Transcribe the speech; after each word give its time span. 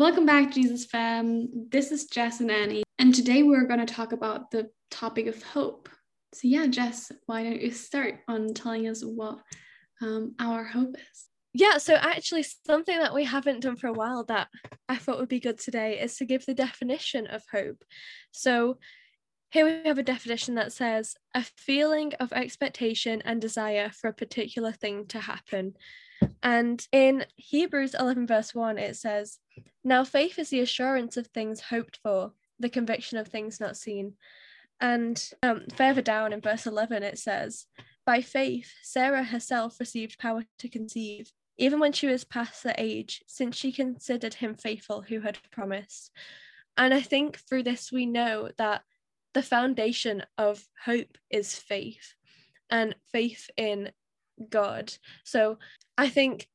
Welcome 0.00 0.24
back, 0.24 0.50
Jesus 0.50 0.86
fam. 0.86 1.68
This 1.70 1.92
is 1.92 2.06
Jess 2.06 2.40
and 2.40 2.50
Anni, 2.50 2.84
and 2.98 3.14
today 3.14 3.42
we're 3.42 3.66
going 3.66 3.84
to 3.84 3.94
talk 3.94 4.12
about 4.12 4.50
the 4.50 4.70
topic 4.90 5.26
of 5.26 5.42
hope. 5.42 5.90
So, 6.32 6.48
yeah, 6.48 6.68
Jess, 6.68 7.12
why 7.26 7.42
don't 7.42 7.60
you 7.60 7.70
start 7.70 8.14
on 8.26 8.54
telling 8.54 8.88
us 8.88 9.02
what 9.04 9.40
um, 10.00 10.34
our 10.40 10.64
hope 10.64 10.96
is? 10.96 11.26
Yeah, 11.52 11.76
so 11.76 11.96
actually, 11.96 12.44
something 12.44 12.98
that 12.98 13.12
we 13.12 13.24
haven't 13.24 13.60
done 13.60 13.76
for 13.76 13.88
a 13.88 13.92
while 13.92 14.24
that 14.24 14.48
I 14.88 14.96
thought 14.96 15.18
would 15.18 15.28
be 15.28 15.38
good 15.38 15.58
today 15.58 16.00
is 16.00 16.16
to 16.16 16.24
give 16.24 16.46
the 16.46 16.54
definition 16.54 17.26
of 17.26 17.42
hope. 17.52 17.84
So, 18.30 18.78
here 19.50 19.66
we 19.66 19.86
have 19.86 19.98
a 19.98 20.02
definition 20.02 20.54
that 20.54 20.72
says 20.72 21.14
a 21.34 21.44
feeling 21.58 22.14
of 22.20 22.32
expectation 22.32 23.20
and 23.26 23.38
desire 23.38 23.90
for 23.90 24.08
a 24.08 24.14
particular 24.14 24.72
thing 24.72 25.08
to 25.08 25.20
happen. 25.20 25.74
And 26.42 26.86
in 26.92 27.26
Hebrews 27.36 27.94
11, 27.98 28.26
verse 28.26 28.54
1, 28.54 28.78
it 28.78 28.96
says, 28.96 29.38
Now 29.84 30.04
faith 30.04 30.38
is 30.38 30.50
the 30.50 30.60
assurance 30.60 31.16
of 31.16 31.26
things 31.28 31.60
hoped 31.60 31.98
for, 32.02 32.32
the 32.58 32.70
conviction 32.70 33.18
of 33.18 33.28
things 33.28 33.60
not 33.60 33.76
seen. 33.76 34.14
And 34.80 35.22
um, 35.42 35.64
further 35.74 36.02
down 36.02 36.32
in 36.32 36.40
verse 36.40 36.66
11, 36.66 37.02
it 37.02 37.18
says, 37.18 37.66
By 38.06 38.22
faith, 38.22 38.72
Sarah 38.82 39.24
herself 39.24 39.78
received 39.78 40.18
power 40.18 40.44
to 40.58 40.68
conceive, 40.68 41.30
even 41.58 41.78
when 41.78 41.92
she 41.92 42.06
was 42.06 42.24
past 42.24 42.62
the 42.62 42.74
age, 42.80 43.22
since 43.26 43.56
she 43.56 43.72
considered 43.72 44.34
him 44.34 44.54
faithful 44.54 45.02
who 45.02 45.20
had 45.20 45.38
promised. 45.50 46.10
And 46.78 46.94
I 46.94 47.02
think 47.02 47.38
through 47.40 47.64
this, 47.64 47.92
we 47.92 48.06
know 48.06 48.50
that 48.56 48.82
the 49.34 49.42
foundation 49.42 50.22
of 50.38 50.64
hope 50.84 51.18
is 51.28 51.54
faith 51.54 52.14
and 52.70 52.94
faith 53.12 53.50
in 53.56 53.90
God. 54.48 54.92
So 55.24 55.58
I 55.98 56.08
think 56.08 56.48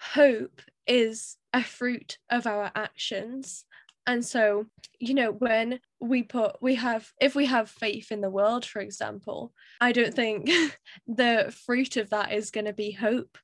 hope 0.00 0.60
is 0.86 1.36
a 1.52 1.62
fruit 1.62 2.18
of 2.30 2.46
our 2.46 2.70
actions. 2.74 3.64
And 4.06 4.24
so, 4.24 4.66
you 4.98 5.14
know, 5.14 5.32
when 5.32 5.80
we 6.00 6.22
put, 6.22 6.62
we 6.62 6.76
have, 6.76 7.10
if 7.20 7.34
we 7.34 7.46
have 7.46 7.68
faith 7.68 8.10
in 8.10 8.22
the 8.22 8.30
world, 8.30 8.64
for 8.64 8.80
example, 8.80 9.52
I 9.80 9.92
don't 9.92 10.14
think 10.14 10.50
the 11.06 11.54
fruit 11.66 11.96
of 11.96 12.10
that 12.10 12.32
is 12.32 12.50
going 12.50 12.64
to 12.64 12.72
be 12.72 12.90
hope. 12.90 13.36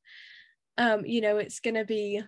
Um, 0.78 1.04
you 1.04 1.20
know, 1.20 1.36
it's 1.36 1.60
going 1.60 1.74
to 1.74 1.84
be, 1.84 2.22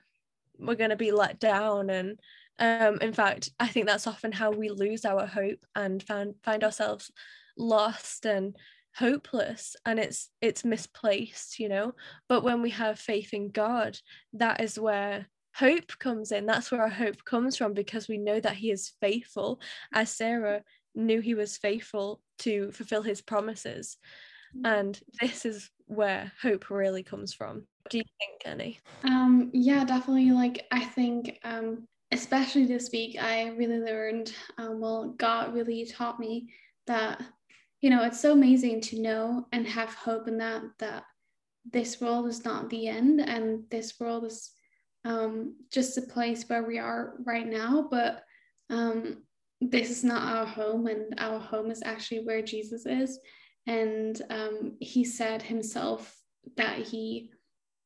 we're 0.59 0.75
going 0.75 0.91
to 0.91 0.97
be 0.97 1.12
let 1.12 1.41
down 1.41 1.91
and 1.91 2.19
um, 2.59 2.98
in 3.00 3.12
fact, 3.12 3.50
I 3.61 3.67
think 3.67 3.87
that's 3.87 4.06
often 4.06 4.33
how 4.33 4.50
we 4.50 4.70
lose 4.70 5.05
our 5.05 5.27
hope 5.27 5.64
and 5.75 6.03
find 6.03 6.34
find 6.42 6.64
ourselves 6.64 7.11
lost 7.59 8.25
and 8.25 8.56
hopeless 8.97 9.77
and 9.84 9.98
it's 9.98 10.30
it's 10.41 10.64
misplaced 10.64 11.58
you 11.58 11.69
know? 11.69 11.92
But 12.28 12.42
when 12.42 12.62
we 12.62 12.70
have 12.70 12.98
faith 12.98 13.33
in 13.33 13.50
god 13.50 13.98
that 14.34 14.61
is 14.61 14.78
where 14.78 15.27
hope 15.55 15.98
comes 15.98 16.33
in. 16.33 16.44
That's 16.44 16.70
where 16.70 16.83
our 16.83 16.88
hope 16.88 17.25
comes 17.25 17.56
from 17.56 17.72
because 17.72 18.08
we 18.08 18.19
know 18.19 18.38
that 18.41 18.56
he 18.56 18.70
is 18.70 18.92
faithful. 19.00 19.61
As 19.92 20.11
sarah 20.11 20.62
knew 20.94 21.20
he 21.20 21.34
was 21.34 21.56
faithful 21.56 22.20
to 22.41 22.70
fulfill 22.72 23.03
his 23.03 23.20
promises. 23.22 23.97
Mm. 24.56 24.78
and 24.78 25.00
this 25.20 25.44
is 25.44 25.70
where 25.86 26.33
hope 26.41 26.70
really 26.70 27.03
comes 27.03 27.34
from. 27.34 27.56
What 27.83 27.91
do 27.91 27.98
you 27.98 28.05
think 28.19 28.42
anni? 28.44 28.81
Um 29.05 29.50
yeah 29.53 29.84
definitely. 29.84 30.31
Like 30.31 30.66
i 30.70 30.84
think 30.84 31.38
um 31.44 31.86
especially 32.12 32.66
this 32.66 32.91
week, 32.92 33.20
I 33.20 33.48
really 33.48 33.78
learned, 33.78 34.33
um, 34.58 34.81
well, 34.81 35.14
God 35.19 35.55
really 35.55 35.84
taught 35.86 36.20
me 36.20 36.53
that, 36.86 37.20
you 37.87 37.91
know, 37.91 38.03
it's 38.03 38.20
so 38.20 38.33
amazing 38.33 38.81
to 38.81 39.01
know 39.01 39.47
and 39.53 39.65
have 39.65 39.95
hope 39.95 40.27
in 40.27 40.39
that, 40.39 40.62
that 40.81 41.05
this 41.73 42.01
world 42.01 42.27
is 42.27 42.45
not 42.45 42.69
the 42.69 42.89
end 42.89 43.20
and 43.20 43.62
this 43.70 44.01
world 44.01 44.25
is 44.25 44.51
um, 45.05 45.55
just 45.70 45.97
a 45.97 46.03
place 46.03 46.43
where 46.48 46.65
we 46.65 46.81
are 46.81 47.15
right 47.25 47.47
now, 47.47 47.87
but 47.89 48.25
um, 48.70 49.23
this 49.61 49.89
is 49.89 50.03
not 50.03 50.37
our 50.37 50.47
home 50.47 50.89
and 50.89 51.15
our 51.19 51.39
home 51.39 51.70
is 51.70 51.81
actually 51.84 52.25
where 52.25 52.43
Jesus 52.43 52.87
is. 52.87 53.20
And 53.69 54.21
um, 54.31 54.73
he 54.81 55.05
said 55.05 55.41
himself 55.41 56.12
that 56.56 56.78
he, 56.78 57.31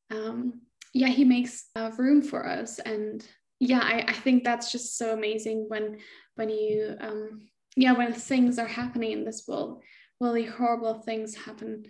um, 0.09 0.61
yeah, 0.95 1.09
he 1.09 1.25
makes 1.25 1.65
uh, 1.75 1.91
room 1.95 2.23
for 2.23 2.49
us 2.49 2.79
and 2.79 3.23
yeah 3.59 3.81
I, 3.83 4.03
I 4.07 4.13
think 4.13 4.43
that's 4.43 4.71
just 4.71 4.97
so 4.97 5.13
amazing 5.13 5.65
when 5.67 5.99
when 6.33 6.49
you 6.49 6.95
um 6.99 7.41
yeah 7.75 7.91
when 7.93 8.11
things 8.11 8.57
are 8.57 8.65
happening 8.65 9.11
in 9.11 9.23
this 9.23 9.43
world 9.47 9.83
really 10.21 10.45
horrible 10.45 10.93
things 11.01 11.35
happen 11.35 11.83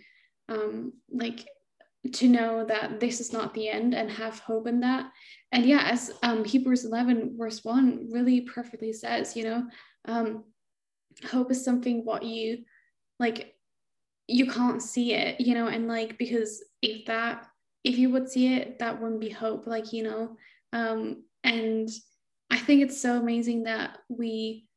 um 0.50 0.94
like 1.12 1.48
to 2.14 2.28
know 2.28 2.66
that 2.66 3.00
this 3.00 3.22
is 3.22 3.32
not 3.32 3.54
the 3.54 3.70
end 3.70 3.94
and 3.94 4.10
have 4.10 4.40
hope 4.40 4.66
in 4.66 4.80
that. 4.80 5.12
And 5.52 5.66
yeah 5.66 5.84
as 5.86 6.12
um 6.24 6.44
hebrews 6.44 6.86
11 6.86 7.36
verse 7.38 7.64
1 7.64 8.08
really 8.12 8.42
perfectly 8.42 8.92
says 8.92 9.36
you 9.36 9.44
know 9.44 9.68
um 10.06 10.44
hope 11.30 11.52
is 11.52 11.64
something 11.64 12.04
what 12.04 12.24
you 12.24 12.64
like 13.20 13.54
you 14.28 14.50
can't 14.50 14.82
see 14.82 15.14
it 15.14 15.40
you 15.42 15.54
know 15.54 15.68
and 15.68 15.88
like 15.88 16.18
because 16.18 16.64
if 16.82 17.06
that 17.06 17.46
if 17.84 17.98
you 17.98 18.10
would 18.10 18.30
see 18.30 18.56
it 18.56 18.80
that 18.80 19.00
wouldn't 19.00 19.22
be 19.22 19.30
hope 19.30 19.68
like 19.68 19.94
you 19.94 20.04
know 20.04 20.38
um 20.74 21.24
and 21.44 21.90
I 22.52 22.58
think 22.58 22.82
it's 22.82 23.02
so 23.02 23.18
amazing 23.18 23.64
that 23.64 23.98
we, 24.10 24.68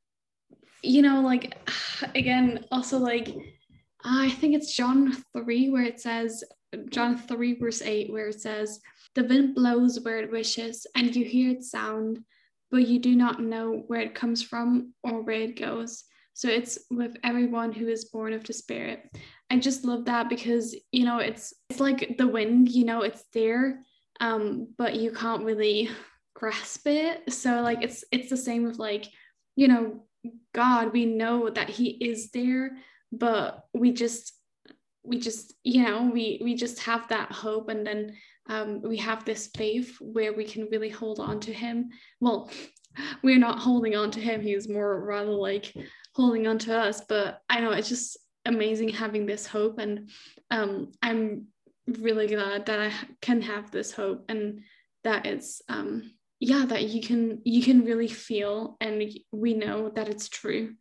you 0.84 1.02
know, 1.02 1.20
like, 1.20 1.56
again, 2.14 2.64
also 2.70 2.98
like, 2.98 3.34
I 4.04 4.30
think 4.30 4.54
it's 4.54 4.76
John 4.76 5.16
3 5.32 5.70
where 5.70 5.84
it 5.84 6.00
says, 6.00 6.44
John 6.90 7.16
3, 7.16 7.54
verse 7.54 7.82
8, 7.82 8.12
where 8.12 8.28
it 8.28 8.40
says, 8.40 8.80
The 9.14 9.24
wind 9.24 9.54
blows 9.54 10.00
where 10.00 10.18
it 10.18 10.30
wishes, 10.30 10.86
and 10.94 11.14
you 11.14 11.24
hear 11.24 11.50
its 11.50 11.70
sound, 11.70 12.20
but 12.70 12.88
you 12.88 12.98
do 12.98 13.14
not 13.14 13.40
know 13.40 13.84
where 13.86 14.00
it 14.00 14.14
comes 14.14 14.42
from 14.42 14.92
or 15.02 15.22
where 15.22 15.40
it 15.40 15.58
goes. 15.58 16.04
So 16.34 16.48
it's 16.48 16.78
with 16.90 17.16
everyone 17.22 17.72
who 17.72 17.86
is 17.88 18.06
born 18.06 18.32
of 18.32 18.42
the 18.42 18.52
Spirit. 18.52 19.08
I 19.50 19.58
just 19.60 19.84
love 19.84 20.06
that 20.06 20.28
because, 20.28 20.74
you 20.90 21.04
know, 21.04 21.18
it's 21.18 21.54
it's 21.70 21.78
like 21.78 22.16
the 22.18 22.26
wind, 22.26 22.70
you 22.70 22.84
know, 22.84 23.02
it's 23.02 23.24
there, 23.32 23.84
um, 24.20 24.68
but 24.76 24.96
you 24.96 25.12
can't 25.12 25.44
really 25.44 25.88
grasp 26.34 26.88
it 26.88 27.32
so 27.32 27.60
like 27.60 27.80
it's 27.84 28.02
it's 28.10 28.28
the 28.28 28.36
same 28.36 28.64
with 28.64 28.76
like 28.76 29.06
you 29.54 29.68
know 29.68 30.02
god 30.52 30.92
we 30.92 31.04
know 31.04 31.50
that 31.50 31.68
he 31.68 31.90
is 31.90 32.30
there 32.30 32.76
but 33.12 33.64
we 33.72 33.92
just 33.92 34.34
we 35.02 35.18
just 35.18 35.54
you 35.64 35.82
know 35.84 36.10
we 36.12 36.40
we 36.42 36.54
just 36.54 36.80
have 36.80 37.06
that 37.08 37.30
hope 37.30 37.68
and 37.68 37.86
then 37.86 38.14
um, 38.46 38.82
we 38.82 38.98
have 38.98 39.24
this 39.24 39.48
faith 39.56 39.96
where 40.00 40.34
we 40.34 40.44
can 40.44 40.68
really 40.70 40.90
hold 40.90 41.18
on 41.18 41.40
to 41.40 41.52
him. 41.52 41.88
Well 42.20 42.50
we're 43.22 43.38
not 43.38 43.58
holding 43.58 43.96
on 43.96 44.10
to 44.12 44.20
him. 44.20 44.42
He's 44.42 44.68
more 44.68 45.02
rather 45.02 45.30
like 45.30 45.72
holding 46.14 46.46
on 46.46 46.58
to 46.58 46.76
us 46.76 47.02
but 47.08 47.40
i 47.48 47.60
know 47.60 47.72
it's 47.72 47.88
just 47.88 48.16
amazing 48.46 48.88
having 48.88 49.26
this 49.26 49.46
hope 49.46 49.78
and 49.78 50.08
um, 50.50 50.92
i'm 51.02 51.46
really 51.98 52.26
glad 52.26 52.66
that 52.66 52.80
i 52.80 52.92
can 53.20 53.40
have 53.42 53.70
this 53.70 53.92
hope 53.92 54.24
and 54.28 54.60
that 55.02 55.26
it's 55.26 55.60
um, 55.68 56.10
yeah 56.40 56.64
that 56.66 56.84
you 56.84 57.00
can 57.00 57.40
you 57.44 57.62
can 57.62 57.84
really 57.84 58.08
feel 58.08 58.76
and 58.80 59.02
we 59.32 59.54
know 59.54 59.90
that 59.90 60.08
it's 60.08 60.28
true 60.28 60.74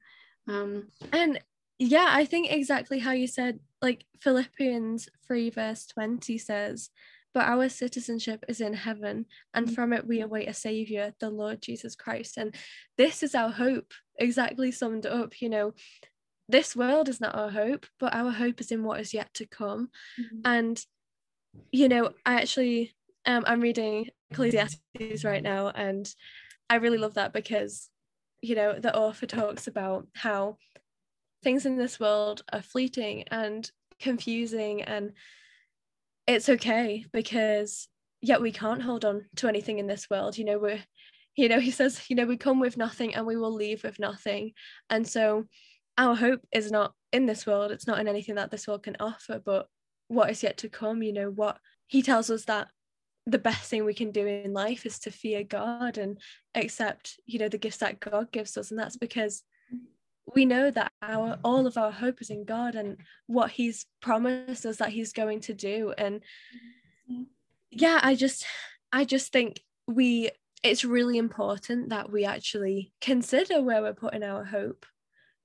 um 0.48 0.88
and 1.12 1.40
yeah 1.80 2.10
i 2.12 2.26
think 2.26 2.52
exactly 2.52 3.00
how 3.00 3.12
you 3.12 3.28
said 3.28 3.60
like 3.82 4.06
philippians 4.20 5.10
3 5.28 5.50
verse 5.50 5.86
20 5.88 6.38
says 6.38 6.90
but 7.34 7.48
our 7.48 7.68
citizenship 7.68 8.46
is 8.48 8.62
in 8.62 8.74
heaven 8.74 9.26
and 9.54 9.66
mm-hmm. 9.66 9.76
from 9.76 9.94
it 9.94 10.08
we 10.08 10.22
await 10.22 10.48
a 10.48 10.54
savior 10.54 11.14
the 11.20 11.30
lord 11.30 11.62
jesus 11.62 11.96
christ 11.96 12.38
and 12.38 12.56
this 12.98 13.24
is 13.24 13.36
our 13.36 13.50
hope 13.50 13.94
exactly 14.18 14.72
summed 14.72 15.06
up 15.06 15.42
you 15.42 15.50
know 15.50 15.74
this 16.50 16.76
world 16.76 17.10
is 17.10 17.22
not 17.22 17.36
our 17.36 17.50
hope 17.50 17.86
but 18.00 18.14
our 18.14 18.32
hope 18.32 18.60
is 18.60 18.72
in 18.72 18.84
what 18.84 19.00
is 19.00 19.14
yet 19.14 19.34
to 19.34 19.46
come 19.46 19.90
mm-hmm. 20.20 20.40
and 20.46 20.86
you 21.72 21.88
know 21.88 22.12
i 22.26 22.36
actually 22.36 22.94
um, 23.26 23.44
I'm 23.48 23.62
reading 23.62 24.10
Ecclesiastes 24.32 25.24
right 25.24 25.44
now, 25.44 25.70
and 25.70 26.14
I 26.70 26.76
really 26.76 26.98
love 26.98 27.14
that 27.16 27.34
because, 27.34 27.90
you 28.42 28.56
know, 28.56 28.80
the 28.80 28.96
author 28.96 29.26
talks 29.26 29.68
about 29.68 30.08
how 30.14 30.58
things 31.44 31.66
in 31.66 31.78
this 31.78 32.00
world 32.00 32.44
are 32.52 32.62
fleeting 32.62 33.24
and 33.30 33.70
confusing, 34.00 34.82
and 34.82 35.14
it's 36.28 36.50
okay 36.50 37.06
because 37.14 37.88
yet 38.22 38.42
we 38.42 38.52
can't 38.52 38.82
hold 38.82 39.06
on 39.06 39.26
to 39.38 39.48
anything 39.48 39.80
in 39.80 39.88
this 39.88 40.10
world. 40.10 40.38
You 40.38 40.46
know, 40.46 40.60
we're, 40.60 40.84
you 41.36 41.48
know, 41.48 41.60
he 41.62 41.72
says, 41.72 42.02
you 42.10 42.16
know, 42.16 42.26
we 42.26 42.38
come 42.38 42.60
with 42.60 42.78
nothing 42.78 43.16
and 43.16 43.26
we 43.26 43.38
will 43.38 43.54
leave 43.54 43.84
with 43.84 44.00
nothing, 44.00 44.52
and 44.90 45.08
so 45.08 45.46
our 45.98 46.16
hope 46.16 46.42
is 46.52 46.72
not 46.72 46.94
in 47.12 47.28
this 47.28 47.46
world. 47.46 47.72
It's 47.72 47.88
not 47.88 48.00
in 48.00 48.08
anything 48.08 48.36
that 48.36 48.52
this 48.52 48.68
world 48.68 48.84
can 48.84 48.98
offer, 49.00 49.40
but 49.44 49.68
what 50.08 50.30
is 50.30 50.44
yet 50.44 50.58
to 50.58 50.70
come. 50.70 51.04
You 51.04 51.14
know, 51.14 51.30
what 51.30 51.60
he 51.88 52.02
tells 52.02 52.30
us 52.30 52.46
that 52.46 52.68
the 53.26 53.40
best 53.40 53.70
thing 53.70 53.86
we 53.86 53.94
can 53.94 54.12
do 54.12 54.26
in 54.28 54.54
life 54.54 54.86
is 54.86 55.00
to 55.00 55.12
fear 55.12 55.44
God 55.44 55.98
and 55.98 56.18
accept, 56.56 57.20
you 57.26 57.40
know, 57.40 57.48
the 57.48 57.58
gifts 57.58 57.78
that 57.78 58.00
God 58.00 58.32
gives 58.32 58.58
us. 58.58 58.70
And 58.70 58.80
that's 58.80 58.98
because 58.98 59.44
we 60.36 60.46
know 60.46 60.72
that 60.72 60.92
our 61.02 61.38
all 61.44 61.68
of 61.68 61.78
our 61.78 61.92
hope 61.92 62.22
is 62.22 62.30
in 62.30 62.46
God 62.46 62.76
and 62.76 62.98
what 63.28 63.52
He's 63.52 63.86
promised 64.02 64.66
us 64.66 64.78
that 64.78 64.90
He's 64.90 65.14
going 65.14 65.42
to 65.42 65.54
do. 65.54 65.94
And 65.98 66.22
yeah, 67.70 68.00
I 68.02 68.16
just 68.16 68.46
I 68.92 69.06
just 69.06 69.32
think 69.32 69.62
we 69.88 70.32
it's 70.64 70.86
really 70.86 71.18
important 71.18 71.90
that 71.90 72.12
we 72.12 72.26
actually 72.26 72.94
consider 73.02 73.62
where 73.62 73.82
we're 73.82 73.94
putting 73.94 74.24
our 74.24 74.46
hope 74.46 74.86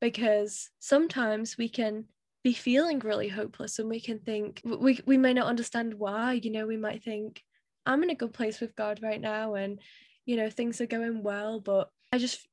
because 0.00 0.70
sometimes 0.78 1.58
we 1.58 1.68
can 1.68 2.04
be 2.44 2.52
feeling 2.52 3.00
really 3.00 3.28
hopeless 3.28 3.80
and 3.80 3.88
we 3.88 4.00
can 4.00 4.20
think 4.20 4.62
we, 4.64 5.00
we 5.06 5.16
may 5.18 5.34
not 5.34 5.48
understand 5.48 5.92
why 5.94 6.34
you 6.34 6.52
know 6.52 6.66
we 6.68 6.76
might 6.76 7.02
think 7.02 7.42
i'm 7.88 8.02
in 8.02 8.10
a 8.10 8.14
good 8.14 8.32
place 8.32 8.60
with 8.60 8.76
god 8.76 9.00
right 9.02 9.20
now 9.20 9.54
and 9.54 9.80
you 10.26 10.36
know 10.36 10.48
things 10.48 10.80
are 10.80 10.86
going 10.86 11.22
well 11.22 11.58
but 11.58 11.90
i 12.12 12.18
just 12.18 12.46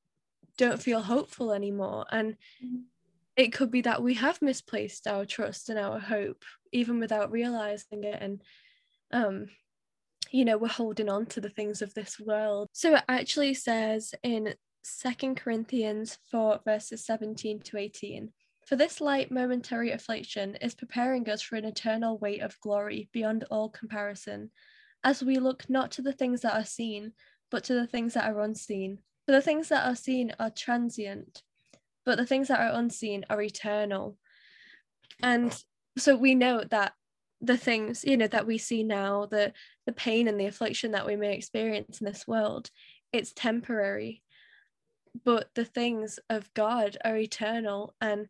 don't 0.57 0.81
feel 0.81 1.01
hopeful 1.01 1.51
anymore. 1.51 2.05
And 2.11 2.33
mm-hmm. 2.63 2.83
it 3.35 3.53
could 3.53 3.71
be 3.71 3.81
that 3.81 4.01
we 4.01 4.13
have 4.15 4.41
misplaced 4.41 5.07
our 5.07 5.25
trust 5.25 5.69
and 5.69 5.79
our 5.79 5.99
hope 5.99 6.43
even 6.71 6.99
without 6.99 7.31
realizing 7.31 8.03
it. 8.03 8.21
And 8.21 8.41
um 9.11 9.47
you 10.31 10.43
know 10.43 10.57
we're 10.57 10.67
holding 10.67 11.07
on 11.07 11.25
to 11.27 11.41
the 11.41 11.49
things 11.49 11.81
of 11.81 11.93
this 11.93 12.19
world. 12.19 12.67
So 12.73 12.95
it 12.95 13.03
actually 13.07 13.53
says 13.53 14.13
in 14.23 14.55
Second 14.83 15.35
Corinthians 15.37 16.17
4 16.31 16.61
verses 16.65 17.05
17 17.05 17.59
to 17.61 17.77
18 17.77 18.31
for 18.67 18.75
this 18.75 18.99
light 18.99 19.31
momentary 19.31 19.91
affliction 19.91 20.55
is 20.55 20.73
preparing 20.73 21.29
us 21.29 21.41
for 21.41 21.55
an 21.55 21.65
eternal 21.65 22.17
weight 22.17 22.41
of 22.41 22.59
glory 22.61 23.09
beyond 23.13 23.45
all 23.51 23.69
comparison, 23.69 24.49
as 25.05 25.23
we 25.23 25.37
look 25.37 25.69
not 25.69 25.91
to 25.91 26.01
the 26.01 26.11
things 26.11 26.41
that 26.41 26.53
are 26.53 26.65
seen, 26.65 27.13
but 27.49 27.63
to 27.65 27.73
the 27.73 27.87
things 27.87 28.15
that 28.15 28.29
are 28.29 28.41
unseen. 28.41 28.99
For 29.25 29.31
the 29.31 29.41
things 29.41 29.69
that 29.69 29.87
are 29.87 29.95
seen 29.95 30.33
are 30.37 30.49
transient, 30.49 31.41
but 32.05 32.17
the 32.17 32.25
things 32.25 32.49
that 32.49 32.59
are 32.59 32.77
unseen 32.77 33.23
are 33.29 33.41
eternal. 33.41 34.17
And 35.23 35.57
so 35.97 36.17
we 36.17 36.35
know 36.35 36.63
that 36.69 36.91
the 37.39 37.57
things, 37.57 38.03
you 38.03 38.17
know, 38.17 38.27
that 38.27 38.45
we 38.45 38.57
see 38.57 38.83
now, 38.83 39.27
the 39.27 39.53
the 39.85 39.93
pain 39.93 40.27
and 40.27 40.37
the 40.37 40.47
affliction 40.47 40.91
that 40.91 41.05
we 41.05 41.15
may 41.15 41.35
experience 41.35 42.01
in 42.01 42.05
this 42.05 42.27
world, 42.27 42.69
it's 43.13 43.31
temporary 43.33 44.23
but 45.23 45.49
the 45.55 45.65
things 45.65 46.19
of 46.29 46.53
God 46.53 46.97
are 47.05 47.15
eternal. 47.15 47.95
And 48.01 48.27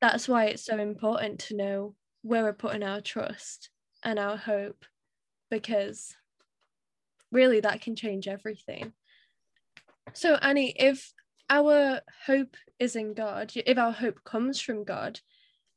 that's 0.00 0.28
why 0.28 0.46
it's 0.46 0.64
so 0.64 0.78
important 0.78 1.40
to 1.40 1.56
know 1.56 1.94
where 2.22 2.44
we're 2.44 2.52
putting 2.52 2.82
our 2.82 3.00
trust 3.00 3.70
and 4.04 4.18
our 4.18 4.36
hope, 4.36 4.84
because 5.50 6.14
really 7.32 7.60
that 7.60 7.80
can 7.80 7.96
change 7.96 8.28
everything. 8.28 8.92
So, 10.12 10.34
Anni, 10.34 10.74
if 10.76 11.12
our 11.48 12.00
hope 12.26 12.56
is 12.78 12.96
in 12.96 13.14
God, 13.14 13.52
if 13.54 13.78
our 13.78 13.92
hope 13.92 14.22
comes 14.24 14.60
from 14.60 14.84
God 14.84 15.20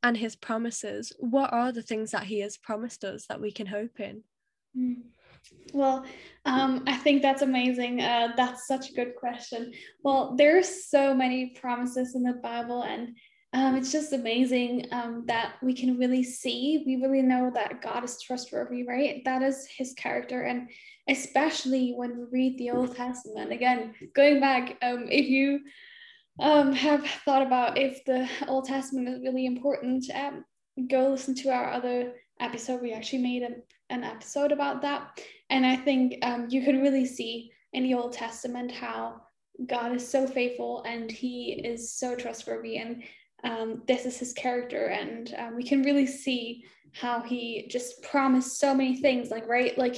and 0.02 0.18
His 0.18 0.36
promises, 0.36 1.12
what 1.20 1.54
are 1.54 1.72
the 1.72 1.82
things 1.82 2.12
that 2.12 2.24
He 2.24 2.40
has 2.40 2.58
promised 2.58 3.04
us 3.04 3.26
that 3.28 3.42
we 3.42 3.52
can 3.52 3.68
hope 3.68 4.00
in? 4.00 4.24
Mm. 4.78 5.02
Well, 5.74 6.06
um, 6.46 6.84
I 6.88 6.96
think 6.96 7.22
that's 7.22 7.42
amazing. 7.42 8.02
Uh, 8.02 8.30
that's 8.38 8.68
such 8.68 8.90
a 8.90 8.94
good 8.94 9.16
question. 9.16 9.74
Well, 10.02 10.36
there's 10.38 10.86
so 10.86 11.14
many 11.14 11.48
promises 11.60 12.16
in 12.16 12.24
the 12.24 12.34
Bible, 12.34 12.84
and 12.84 13.16
um, 13.54 13.76
it's 13.76 13.92
just 13.92 14.14
amazing 14.14 14.88
um, 14.92 15.24
that 15.28 15.54
we 15.62 15.74
can 15.74 15.98
really 15.98 16.24
see. 16.24 16.84
We 16.86 16.96
really 16.96 17.22
know 17.22 17.52
that 17.54 17.82
God 17.82 18.04
is 18.04 18.22
trustworthy, 18.22 18.84
right? 18.84 19.22
That 19.26 19.42
is 19.42 19.68
His 19.68 19.94
character, 19.94 20.42
and 20.42 20.70
especially 21.08 21.94
when 21.96 22.18
we 22.18 22.26
read 22.32 22.58
the 22.58 22.72
Old 22.72 22.96
Testament. 22.96 23.52
Again, 23.52 23.94
going 24.16 24.40
back, 24.40 24.78
um, 24.82 25.08
if 25.10 25.28
you 25.28 25.60
um, 26.40 26.72
have 26.74 27.06
thought 27.26 27.46
about 27.46 27.78
if 27.78 28.04
the 28.06 28.28
Old 28.48 28.66
Testament 28.66 29.08
is 29.08 29.22
really 29.22 29.46
important, 29.46 30.06
um, 30.16 30.46
go 30.90 31.10
listen 31.10 31.36
to 31.36 31.50
our 31.50 31.72
other 31.72 32.14
episode. 32.40 32.82
We 32.82 32.94
actually 32.94 33.22
made 33.22 33.44
a 33.44 33.52
an 33.94 34.04
episode 34.04 34.52
about 34.52 34.82
that. 34.82 35.22
And 35.50 35.66
I 35.66 35.76
think 35.76 36.16
um, 36.26 36.48
you 36.50 36.64
can 36.64 36.82
really 36.82 37.06
see 37.06 37.52
in 37.74 37.84
the 37.84 37.94
Old 37.94 38.14
Testament 38.14 38.72
how 38.72 39.22
God 39.68 39.96
is 39.96 40.10
so 40.10 40.26
faithful 40.26 40.84
and 40.84 41.12
he 41.12 41.62
is 41.64 41.94
so 41.94 42.16
trustworthy. 42.16 42.78
And 42.78 43.04
um, 43.44 43.84
this 43.88 44.06
is 44.06 44.18
his 44.18 44.34
character. 44.34 44.88
And 44.88 45.34
um, 45.38 45.56
we 45.56 45.64
can 45.64 45.84
really 45.84 46.08
see 46.08 46.66
how 46.94 47.22
he 47.22 47.68
just 47.70 48.02
promised 48.04 48.60
so 48.60 48.74
many 48.74 48.98
things, 48.98 49.32
like, 49.32 49.48
right? 49.48 49.78
Like, 49.78 49.98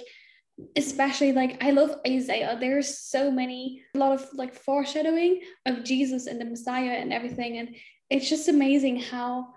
especially 0.75 1.33
like 1.33 1.61
I 1.63 1.71
love 1.71 1.99
Isaiah. 2.07 2.57
There's 2.59 2.99
so 2.99 3.29
many, 3.29 3.83
a 3.93 3.97
lot 3.97 4.13
of 4.13 4.25
like 4.33 4.55
foreshadowing 4.55 5.41
of 5.65 5.83
Jesus 5.83 6.27
and 6.27 6.39
the 6.39 6.45
Messiah 6.45 6.91
and 6.91 7.11
everything. 7.11 7.57
And 7.57 7.75
it's 8.09 8.29
just 8.29 8.47
amazing 8.47 8.99
how 8.99 9.47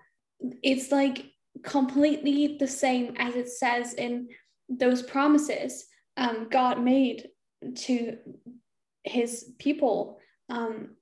it's 0.61 0.91
like 0.91 1.25
completely 1.63 2.57
the 2.59 2.67
same 2.67 3.15
as 3.17 3.35
it 3.35 3.49
says 3.49 3.93
in 3.93 4.27
those 4.69 5.01
promises 5.01 5.85
um, 6.17 6.47
God 6.49 6.81
made 6.81 7.29
to 7.75 8.17
his 9.03 9.51
people. 9.57 10.19
Um, 10.49 10.95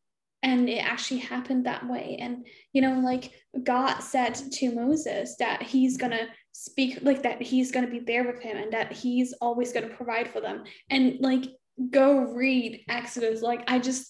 and 0.47 0.69
it 0.69 0.77
actually 0.77 1.19
happened 1.19 1.65
that 1.65 1.85
way. 1.89 2.15
And, 2.21 2.47
you 2.71 2.81
know, 2.81 3.01
like 3.01 3.33
God 3.63 3.99
said 3.99 4.33
to 4.33 4.73
Moses 4.73 5.35
that 5.39 5.61
he's 5.61 5.97
to 6.13 6.27
speak, 6.53 6.99
like 7.01 7.23
that 7.23 7.41
he's 7.41 7.69
to 7.83 7.91
be 7.91 7.99
there 7.99 8.25
with 8.25 8.41
him 8.41 8.55
and 8.55 8.71
that 8.71 8.93
he's 8.93 9.33
always 9.41 9.73
to 9.89 9.93
provide 9.93 10.29
for 10.29 10.39
them. 10.39 10.63
And, 10.89 11.19
like, 11.19 11.43
go 11.89 12.19
read 12.19 12.85
Exodus. 12.87 13.41
Like, 13.41 13.69
I 13.69 13.79
just, 13.79 14.09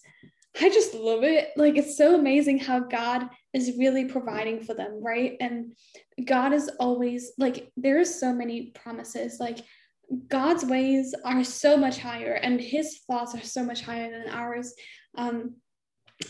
I 0.62 0.70
just 0.70 0.94
love 0.94 1.24
it. 1.24 1.50
Like, 1.56 1.76
it's 1.76 1.98
so 1.98 2.14
amazing 2.14 2.60
how 2.60 2.82
God 2.82 3.30
is 3.52 3.76
really 3.80 4.06
providing 4.06 4.62
for 4.62 4.76
them, 4.76 5.04
right? 5.04 5.38
And 5.40 5.76
God 6.24 6.54
is 6.54 6.70
always 6.80 7.32
like, 7.40 7.72
there's 7.76 8.20
so 8.20 8.32
many 8.32 8.72
promises. 8.76 9.40
Like, 9.40 9.58
God's 10.28 10.64
ways 10.64 11.16
are 11.26 11.44
so 11.44 11.78
much 11.78 11.98
higher, 11.98 12.34
and 12.34 12.62
His 12.62 13.00
thoughts 13.08 13.34
are 13.34 13.42
so 13.42 13.64
much 13.64 13.82
higher 13.82 14.12
than 14.12 14.32
ours. 14.32 14.76
Um, 15.18 15.56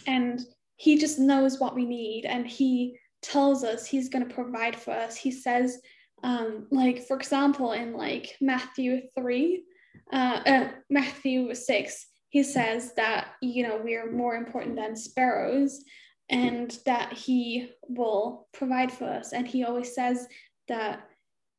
and 0.06 0.40
He 0.76 0.98
just 0.98 1.20
knows 1.20 1.60
what 1.60 1.76
we 1.76 1.86
need, 1.86 2.26
and 2.26 2.48
He 2.48 2.98
tells 3.22 3.64
us 3.64 3.86
He's 3.86 4.10
going 4.10 4.28
to 4.28 4.34
provide 4.34 4.76
for 4.76 4.92
us. 4.92 5.16
He 5.16 5.32
says, 5.32 5.80
um, 6.24 6.68
like, 6.72 7.06
for 7.08 7.16
example, 7.16 7.74
in 7.74 7.94
like 7.94 8.36
Matthew 8.42 9.02
3, 9.18 9.64
uh, 10.12 10.40
uh, 10.46 10.72
Matthew 10.90 11.54
6, 11.54 12.08
he 12.30 12.44
says 12.44 12.94
that, 12.96 13.34
you 13.42 13.68
know, 13.68 13.80
we're 13.84 14.12
more 14.12 14.36
important 14.36 14.76
than 14.76 14.96
sparrows 14.96 15.84
and 16.30 16.78
that 16.86 17.14
he 17.14 17.70
will 17.88 18.48
provide 18.54 18.92
for 18.92 19.06
us. 19.06 19.32
And 19.32 19.48
he 19.48 19.64
always 19.64 19.94
says 19.96 20.28
that 20.68 21.08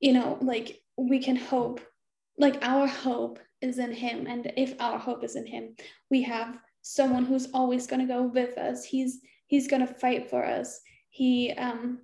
you 0.00 0.12
know 0.12 0.38
like 0.40 0.80
we 0.96 1.18
can 1.18 1.36
hope 1.36 1.80
like 2.36 2.58
our 2.62 2.86
hope 2.86 3.38
is 3.60 3.78
in 3.78 3.92
him. 3.92 4.26
And 4.26 4.52
if 4.56 4.74
our 4.80 4.98
hope 4.98 5.24
is 5.24 5.36
in 5.36 5.46
him 5.46 5.74
we 6.10 6.22
have 6.22 6.58
someone 6.88 7.26
who's 7.26 7.48
always 7.52 7.86
going 7.86 8.00
to 8.00 8.12
go 8.12 8.22
with 8.22 8.56
us. 8.56 8.82
He's 8.82 9.20
he's 9.46 9.68
going 9.68 9.86
to 9.86 9.94
fight 9.94 10.30
for 10.30 10.44
us. 10.44 10.80
He 11.10 11.52
um 11.52 12.00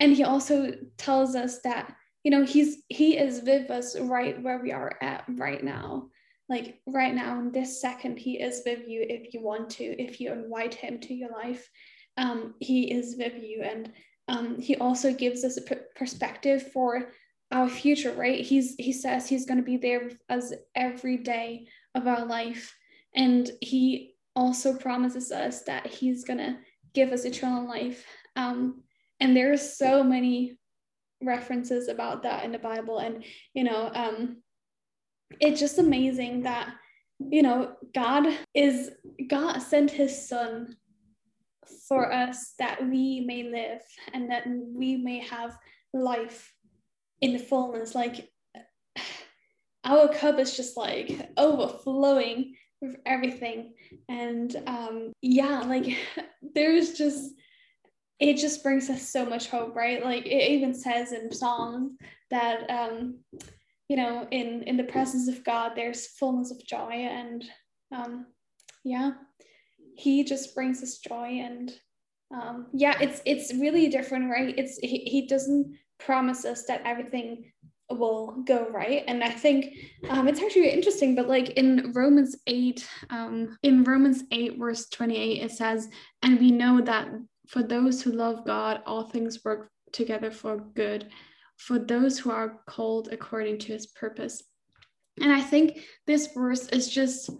and 0.00 0.12
he 0.12 0.24
also 0.24 0.72
tells 0.96 1.36
us 1.36 1.60
that 1.62 1.94
you 2.24 2.32
know 2.32 2.44
he's 2.44 2.82
he 2.88 3.16
is 3.16 3.42
with 3.44 3.70
us 3.70 3.98
right 3.98 4.42
where 4.42 4.58
we 4.60 4.72
are 4.72 4.98
at 5.00 5.24
right 5.28 5.62
now. 5.62 6.08
Like 6.48 6.80
right 6.86 7.14
now 7.14 7.38
in 7.38 7.52
this 7.52 7.80
second 7.80 8.18
he 8.18 8.40
is 8.40 8.62
with 8.66 8.88
you 8.88 9.06
if 9.08 9.32
you 9.32 9.40
want 9.40 9.70
to 9.70 9.84
if 9.84 10.20
you 10.20 10.32
invite 10.32 10.74
him 10.74 10.98
to 11.00 11.14
your 11.14 11.30
life. 11.30 11.68
Um, 12.16 12.54
he 12.58 12.90
is 12.90 13.14
with 13.16 13.40
you. 13.40 13.62
And 13.62 13.92
um, 14.26 14.60
he 14.60 14.74
also 14.76 15.14
gives 15.14 15.44
us 15.44 15.58
a 15.58 15.76
perspective 15.94 16.72
for 16.72 17.12
our 17.52 17.68
future 17.68 18.12
right? 18.14 18.40
He's 18.40 18.74
he 18.78 18.92
says 18.92 19.28
he's 19.28 19.46
going 19.46 19.58
to 19.58 19.64
be 19.64 19.76
there 19.76 20.02
with 20.04 20.20
us 20.28 20.52
every 20.74 21.18
day 21.18 21.68
of 21.94 22.08
our 22.08 22.26
life 22.26 22.74
and 23.18 23.50
he 23.60 24.14
also 24.34 24.74
promises 24.74 25.30
us 25.30 25.64
that 25.64 25.86
he's 25.86 26.24
going 26.24 26.38
to 26.38 26.56
give 26.94 27.12
us 27.12 27.26
eternal 27.26 27.68
life. 27.68 28.06
Um, 28.36 28.82
and 29.20 29.36
are 29.36 29.56
so 29.56 30.02
many 30.02 30.56
references 31.22 31.88
about 31.88 32.22
that 32.22 32.44
in 32.44 32.52
the 32.52 32.58
bible. 32.58 32.98
And 32.98 33.24
you 33.52 33.64
know 33.64 33.90
um, 33.94 34.38
it's 35.40 35.60
just 35.60 35.78
amazing 35.78 36.42
that 36.44 36.72
you 37.18 37.42
know 37.42 37.74
god 37.92 38.28
is 38.54 38.92
god 39.28 39.58
sent 39.58 39.90
his 39.90 40.28
son 40.28 40.76
for 41.88 42.12
us 42.12 42.54
that 42.58 42.88
we 42.88 43.20
may 43.26 43.42
live 43.42 43.82
and 44.12 44.30
that 44.30 44.44
we 44.46 44.96
may 44.96 45.18
have 45.18 45.58
life 45.92 46.52
in 47.20 47.32
the 47.32 47.38
fullness. 47.38 47.94
Like 47.94 48.30
our 49.84 50.08
cup 50.08 50.38
is 50.38 50.56
just 50.56 50.76
like 50.76 51.30
overflowing 51.36 52.54
with 52.80 52.96
everything. 53.06 53.74
And 54.08 54.54
um 54.66 55.12
yeah 55.22 55.60
like 55.60 55.96
there's 56.54 56.94
just 56.94 57.32
it 58.20 58.36
just 58.36 58.62
brings 58.62 58.90
us 58.90 59.08
so 59.08 59.24
much 59.24 59.48
hope 59.48 59.74
right? 59.74 60.04
Like 60.04 60.26
it 60.26 60.50
even 60.50 60.74
says 60.74 61.12
in 61.12 61.32
psalms 61.32 61.92
that 62.30 62.68
um 62.70 63.20
you 63.88 63.96
know 63.96 64.26
in 64.30 64.62
in 64.64 64.76
the 64.76 64.84
presence 64.84 65.28
of 65.28 65.44
god 65.44 65.72
there's 65.74 66.06
fullness 66.06 66.50
of 66.50 66.64
joy. 66.64 66.92
And 66.92 67.44
um 67.94 68.26
yeah 68.84 69.12
he 69.96 70.24
just 70.24 70.54
brings 70.54 70.82
us 70.82 70.98
joy. 70.98 71.40
And 71.44 71.72
um 72.34 72.66
yeah 72.72 72.96
it's 73.00 73.20
it's 73.24 73.54
really 73.54 73.88
different 73.88 74.30
right? 74.30 74.54
It's 74.56 74.78
he, 74.78 74.98
he 74.98 75.26
doesn't 75.26 75.76
promise 75.98 76.44
us 76.44 76.64
that 76.66 76.82
everything 76.84 77.50
will 77.90 78.42
go 78.46 78.68
right. 78.70 79.04
And 79.06 79.24
i 79.24 79.30
think 79.30 79.74
um, 80.08 80.28
it's 80.28 80.40
actually 80.40 80.70
interesting 80.70 81.14
but 81.14 81.28
like 81.28 81.50
in 81.50 81.92
romans 81.94 82.36
8 82.46 82.88
um, 83.10 83.56
in 83.62 83.84
romans 83.84 84.24
8 84.30 84.58
verse 84.58 84.88
28 84.88 85.42
it 85.42 85.50
says 85.50 85.88
and 86.22 86.38
we 86.38 86.50
know 86.50 86.80
that 86.82 87.08
for 87.46 87.62
those 87.62 88.02
who 88.02 88.12
love 88.12 88.44
god 88.46 88.82
all 88.86 89.04
things 89.04 89.44
work 89.44 89.70
together 89.92 90.30
for 90.30 90.58
good 90.74 91.10
for 91.58 91.78
those 91.78 92.18
who 92.18 92.30
are 92.30 92.60
called 92.66 93.08
according 93.10 93.58
to 93.58 93.72
his 93.72 93.86
purpose. 93.86 94.42
And 95.20 95.32
i 95.32 95.40
think 95.40 95.80
this 96.06 96.28
verse 96.28 96.68
is 96.68 96.88
just 96.88 97.30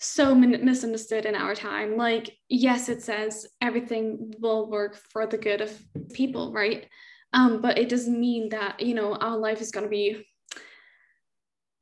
so 0.00 0.34
misunderstood 0.34 1.26
in 1.26 1.36
our 1.36 1.54
time. 1.54 1.96
Like 1.96 2.30
yes 2.48 2.88
it 2.88 3.02
says 3.02 3.46
everything 3.60 4.32
will 4.40 4.68
work 4.68 4.96
for 5.12 5.26
the 5.26 5.38
good 5.38 5.60
of 5.60 5.80
people 6.12 6.52
right 6.52 6.86
um, 7.32 7.60
but 7.60 7.78
it 7.78 7.88
doesn't 7.88 8.18
mean 8.18 8.48
that 8.50 8.80
you 8.80 8.94
know 8.94 9.14
our 9.14 9.36
life 9.36 9.60
is 9.60 9.70
going 9.70 9.84
to 9.84 9.90
be 9.90 10.24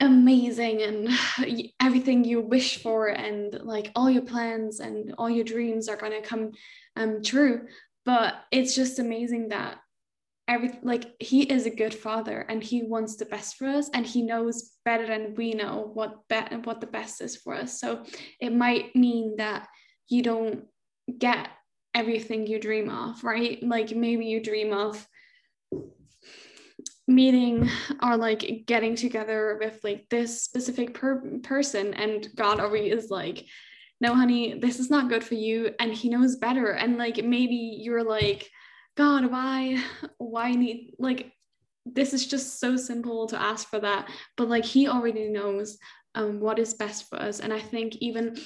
amazing 0.00 0.83
and 0.83 1.09
everything 1.80 2.25
you 2.25 2.40
wish 2.40 2.83
for 2.83 3.09
and 3.09 3.61
like 3.62 3.92
all 3.95 4.11
your 4.11 4.23
plans 4.23 4.80
and 4.80 5.14
all 5.19 5.30
your 5.30 5.45
dreams 5.45 5.88
are 5.88 5.97
going 5.97 6.12
to 6.12 6.26
come 6.26 6.52
um, 6.97 7.23
true. 7.23 7.66
But 8.04 8.35
it's 8.50 8.75
just 8.75 8.99
amazing 8.99 9.50
that 9.50 9.78
every 10.49 10.71
like 10.83 11.04
he 11.21 11.42
is 11.42 11.66
a 11.66 11.71
good 11.71 11.95
father 11.95 12.45
and 12.49 12.62
he 12.62 12.83
wants 12.83 13.16
the 13.16 13.26
best 13.26 13.57
for 13.57 13.69
us 13.69 13.90
and 13.92 14.07
he 14.07 14.23
knows 14.23 14.73
better 14.85 15.07
than 15.07 15.35
we 15.37 15.52
know 15.52 15.90
what 15.92 16.26
be- 16.28 16.57
what 16.64 16.80
the 16.80 16.87
best 16.87 17.21
is 17.21 17.37
for 17.37 17.54
us. 17.54 17.78
So 17.78 18.04
it 18.40 18.52
might 18.52 18.97
mean 18.97 19.37
that 19.37 19.69
you 20.09 20.23
don't 20.23 20.64
get 21.19 21.50
everything 21.95 22.47
you 22.47 22.59
dream 22.59 22.88
of 22.88 23.23
right? 23.23 23.62
Like 23.62 23.95
maybe 23.95 24.26
you 24.26 24.42
dream 24.42 24.73
of 24.73 25.07
meeting 27.06 27.68
or 28.02 28.16
like 28.16 28.64
getting 28.66 28.94
together 28.94 29.58
with 29.60 29.80
like 29.82 30.08
this 30.10 30.42
specific 30.42 30.94
per- 30.94 31.38
person 31.42 31.92
and 31.94 32.28
god 32.36 32.60
already 32.60 32.88
is 32.90 33.10
like 33.10 33.44
no 34.00 34.14
honey 34.14 34.58
this 34.58 34.78
is 34.78 34.90
not 34.90 35.08
good 35.08 35.24
for 35.24 35.34
you 35.34 35.74
and 35.80 35.92
he 35.92 36.08
knows 36.08 36.36
better 36.36 36.70
and 36.70 36.98
like 36.98 37.16
maybe 37.24 37.78
you're 37.80 38.04
like 38.04 38.48
god 38.96 39.26
why 39.30 39.82
why 40.18 40.52
need 40.52 40.94
like 40.98 41.32
this 41.84 42.14
is 42.14 42.26
just 42.26 42.60
so 42.60 42.76
simple 42.76 43.26
to 43.26 43.40
ask 43.40 43.68
for 43.68 43.80
that 43.80 44.08
but 44.36 44.48
like 44.48 44.64
he 44.64 44.86
already 44.86 45.28
knows 45.28 45.78
um, 46.14 46.40
what 46.40 46.58
is 46.58 46.74
best 46.74 47.08
for 47.08 47.20
us 47.20 47.40
and 47.40 47.52
i 47.52 47.58
think 47.58 47.96
even 47.96 48.36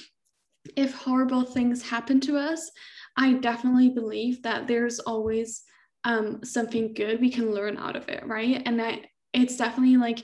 if 0.75 0.93
horrible 0.95 1.43
things 1.43 1.87
happen 1.87 2.19
to 2.19 2.37
us 2.37 2.71
i 3.17 3.33
definitely 3.33 3.89
believe 3.89 4.41
that 4.41 4.67
there's 4.67 4.99
always 4.99 5.63
um, 6.05 6.43
something 6.43 6.93
good 6.93 7.19
we 7.19 7.29
can 7.29 7.51
learn 7.51 7.77
out 7.77 7.95
of 7.95 8.07
it, 8.07 8.25
right? 8.25 8.61
And 8.65 8.79
that 8.79 8.99
it's 9.33 9.57
definitely 9.57 9.97
like 9.97 10.23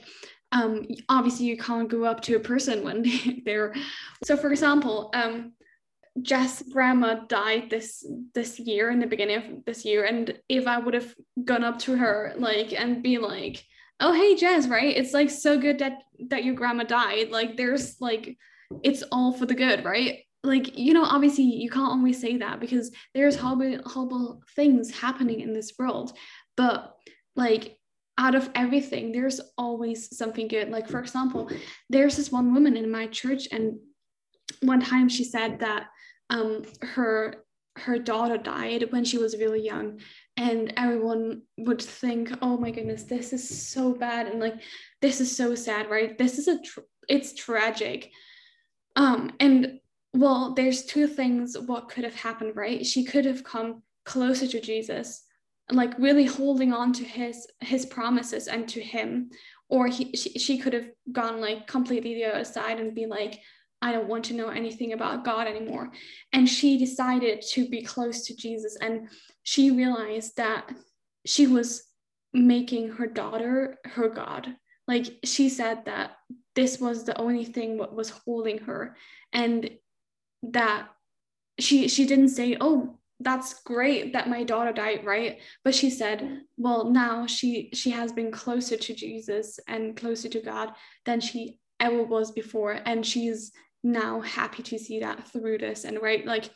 um, 0.52 0.86
obviously 1.08 1.46
you 1.46 1.56
can't 1.56 1.88
go 1.88 2.04
up 2.04 2.20
to 2.22 2.36
a 2.36 2.40
person 2.40 2.82
when 2.82 3.04
they're 3.44 3.74
so 4.24 4.36
for 4.36 4.50
example 4.50 5.10
um, 5.14 5.52
Jess' 6.20 6.62
grandma 6.70 7.24
died 7.26 7.70
this 7.70 8.06
this 8.34 8.58
year 8.58 8.90
in 8.90 9.00
the 9.00 9.06
beginning 9.06 9.36
of 9.36 9.64
this 9.64 9.84
year, 9.84 10.04
and 10.04 10.38
if 10.48 10.66
I 10.66 10.78
would 10.78 10.94
have 10.94 11.14
gone 11.42 11.64
up 11.64 11.78
to 11.80 11.96
her 11.96 12.34
like 12.36 12.78
and 12.78 13.02
be 13.02 13.16
like, 13.16 13.64
"Oh 13.98 14.12
hey 14.12 14.36
Jess, 14.36 14.68
right? 14.68 14.94
It's 14.94 15.14
like 15.14 15.30
so 15.30 15.58
good 15.58 15.78
that 15.78 16.02
that 16.28 16.44
your 16.44 16.54
grandma 16.54 16.84
died. 16.84 17.30
Like 17.30 17.56
there's 17.56 17.98
like 17.98 18.36
it's 18.82 19.02
all 19.10 19.32
for 19.32 19.46
the 19.46 19.54
good, 19.54 19.86
right? 19.86 20.20
Like 20.44 20.76
you 20.78 20.92
know 20.92 21.04
obviously 21.04 21.44
you 21.44 21.70
can't 21.70 21.90
always 21.90 22.20
say 22.20 22.36
that 22.38 22.60
because 22.60 22.90
there's 23.14 23.36
horrible 23.36 23.80
horrible 23.88 24.42
things 24.56 24.90
happening 24.90 25.40
in 25.40 25.52
this 25.52 25.72
world. 25.78 26.12
But 26.56 26.94
like 27.36 27.78
out 28.18 28.34
of 28.34 28.50
everything 28.54 29.12
there's 29.12 29.40
always 29.56 30.16
something 30.16 30.48
good. 30.48 30.70
Like 30.70 30.88
for 30.88 31.00
example 31.00 31.50
there's 31.88 32.16
this 32.16 32.32
one 32.32 32.52
woman 32.52 32.76
in 32.76 32.90
my 32.90 33.06
church 33.06 33.48
and 33.52 33.78
one 34.60 34.80
time 34.80 35.08
she 35.08 35.24
said 35.24 35.60
that 35.60 35.86
um 36.30 36.62
her 36.82 37.44
her 37.76 37.98
daughter 37.98 38.36
died 38.36 38.92
when 38.92 39.04
she 39.04 39.16
was 39.16 39.38
really 39.38 39.64
young 39.64 39.98
and 40.36 40.74
everyone 40.76 41.40
would 41.56 41.80
think 41.80 42.30
oh 42.42 42.58
my 42.58 42.70
goodness 42.70 43.04
this 43.04 43.32
is 43.32 43.48
so 43.48 43.94
bad 43.94 44.26
and 44.26 44.40
like 44.40 44.60
this 45.00 45.20
is 45.20 45.34
so 45.34 45.54
sad 45.54 45.88
right? 45.88 46.18
This 46.18 46.38
is 46.38 46.48
a 46.48 46.60
tr- 46.60 46.80
it's 47.08 47.32
tragic. 47.34 48.10
Um 48.96 49.32
and 49.40 49.78
well, 50.14 50.52
there's 50.54 50.84
two 50.84 51.06
things 51.06 51.56
what 51.58 51.88
could 51.88 52.04
have 52.04 52.14
happened, 52.14 52.54
right? 52.54 52.84
She 52.84 53.04
could 53.04 53.24
have 53.24 53.44
come 53.44 53.82
closer 54.04 54.46
to 54.46 54.60
Jesus, 54.60 55.24
like 55.70 55.98
really 55.98 56.26
holding 56.26 56.72
on 56.72 56.92
to 56.94 57.04
his 57.04 57.46
his 57.60 57.86
promises 57.86 58.46
and 58.46 58.68
to 58.68 58.82
him, 58.82 59.30
or 59.68 59.86
he 59.86 60.14
she, 60.14 60.30
she 60.38 60.58
could 60.58 60.74
have 60.74 60.90
gone 61.10 61.40
like 61.40 61.66
completely 61.66 62.14
the 62.14 62.26
other 62.26 62.44
side 62.44 62.78
and 62.78 62.94
be 62.94 63.06
like, 63.06 63.40
I 63.80 63.92
don't 63.92 64.08
want 64.08 64.26
to 64.26 64.34
know 64.34 64.48
anything 64.48 64.92
about 64.92 65.24
God 65.24 65.46
anymore. 65.46 65.90
And 66.32 66.48
she 66.48 66.76
decided 66.78 67.42
to 67.52 67.68
be 67.68 67.82
close 67.82 68.26
to 68.26 68.36
Jesus, 68.36 68.76
and 68.80 69.08
she 69.44 69.70
realized 69.70 70.36
that 70.36 70.70
she 71.24 71.46
was 71.46 71.84
making 72.34 72.90
her 72.90 73.06
daughter 73.06 73.78
her 73.86 74.08
God. 74.08 74.56
Like 74.86 75.06
she 75.24 75.48
said 75.48 75.86
that 75.86 76.16
this 76.54 76.78
was 76.78 77.04
the 77.04 77.18
only 77.18 77.46
thing 77.46 77.78
what 77.78 77.94
was 77.94 78.10
holding 78.10 78.58
her 78.58 78.96
and 79.32 79.70
that 80.42 80.88
she 81.58 81.88
she 81.88 82.06
didn't 82.06 82.30
say 82.30 82.56
oh 82.60 82.98
that's 83.20 83.62
great 83.62 84.12
that 84.14 84.28
my 84.28 84.42
daughter 84.42 84.72
died 84.72 85.04
right? 85.04 85.38
But 85.64 85.74
she 85.74 85.90
said 85.90 86.42
well 86.56 86.90
now 86.90 87.26
she 87.26 87.70
she 87.72 87.90
has 87.90 88.12
been 88.12 88.32
closer 88.32 88.76
to 88.76 88.94
jesus 88.94 89.60
and 89.68 89.96
closer 89.96 90.28
to 90.28 90.40
god 90.40 90.72
than 91.04 91.20
she 91.20 91.58
ever 91.78 92.02
was 92.02 92.30
before 92.32 92.78
and 92.84 93.04
she's 93.06 93.52
now 93.84 94.20
happy 94.20 94.62
to 94.62 94.78
see 94.78 95.00
that 95.00 95.26
through 95.28 95.58
this 95.58 95.84
and 95.84 96.00
right 96.00 96.24
like 96.24 96.50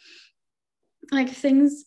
like 1.13 1.29
things 1.29 1.85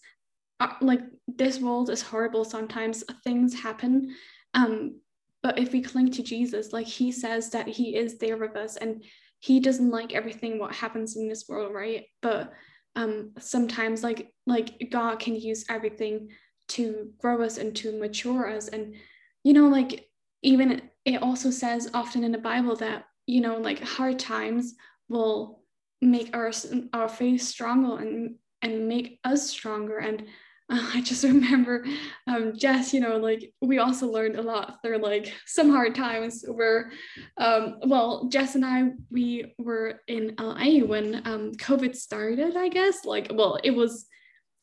are, 0.60 0.76
like 0.82 1.02
this 1.28 1.60
world 1.60 1.90
is 1.90 2.02
horrible 2.02 2.44
sometimes. 2.44 3.04
Things 3.24 3.54
happen 3.54 4.16
um 4.54 5.00
but 5.42 5.60
if 5.60 5.72
we 5.72 5.82
cling 5.82 6.12
to 6.12 6.24
jesus 6.24 6.74
like 6.74 6.88
he 6.88 7.12
says 7.12 7.52
that 7.52 7.68
he 7.68 7.96
is 7.96 8.18
there 8.18 8.38
with 8.38 8.56
us 8.56 8.78
and 8.78 9.04
he 9.40 9.60
doesn't 9.60 9.90
like 9.90 10.14
everything 10.14 10.60
what 10.60 10.76
happens 10.76 11.16
in 11.16 11.28
this 11.28 11.46
world 11.48 11.74
right? 11.74 12.06
But 12.22 12.54
um 12.96 13.34
sometimes 13.40 14.04
like 14.04 14.32
like 14.48 14.90
god 14.92 15.20
can 15.20 15.36
use 15.36 15.66
everything 15.70 16.30
to 16.70 17.12
grow 17.18 17.44
us 17.44 17.58
and 17.58 17.76
to 17.78 18.00
mature 18.00 18.50
us. 18.50 18.68
And 18.68 18.96
you 19.44 19.54
know 19.54 19.68
like 19.68 20.10
even 20.42 20.82
it 21.06 21.22
also 21.22 21.52
says 21.52 21.90
often 21.94 22.24
in 22.24 22.32
the 22.32 22.38
bible 22.38 22.76
that 22.78 23.06
you 23.26 23.42
know 23.42 23.58
like 23.58 23.82
hard 23.82 24.20
times 24.20 24.76
will 25.10 25.62
make 26.02 26.36
our 26.36 26.52
our 26.94 27.10
faith 27.10 27.42
stronger 27.42 28.00
and 28.00 28.36
and 28.62 28.88
make 28.88 29.20
us 29.24 29.50
stronger. 29.50 29.98
And 29.98 30.26
I 30.94 31.02
just 31.02 31.24
remember 31.24 31.84
um, 32.28 32.54
Jess, 32.56 32.94
you 32.94 33.00
know, 33.00 33.18
like 33.18 33.52
we 33.60 33.80
also 33.80 34.08
learned 34.08 34.36
a 34.36 34.42
lot 34.42 34.80
through 34.84 35.00
like 35.00 35.34
some 35.48 35.72
hard 35.72 35.96
times 35.96 36.46
where, 36.48 36.92
um, 37.38 37.80
well, 37.88 38.30
Jess 38.30 38.54
and 38.54 38.64
I, 38.64 38.90
we 39.10 39.56
were 39.58 40.00
in 40.08 40.36
LA 40.40 40.86
when 40.86 41.24
um, 41.26 41.54
COVID 41.54 41.96
started, 41.96 42.56
I 42.56 42.70
guess. 42.70 43.04
Like, 43.04 43.32
well, 43.34 43.58
it 43.64 43.72
was 43.72 44.06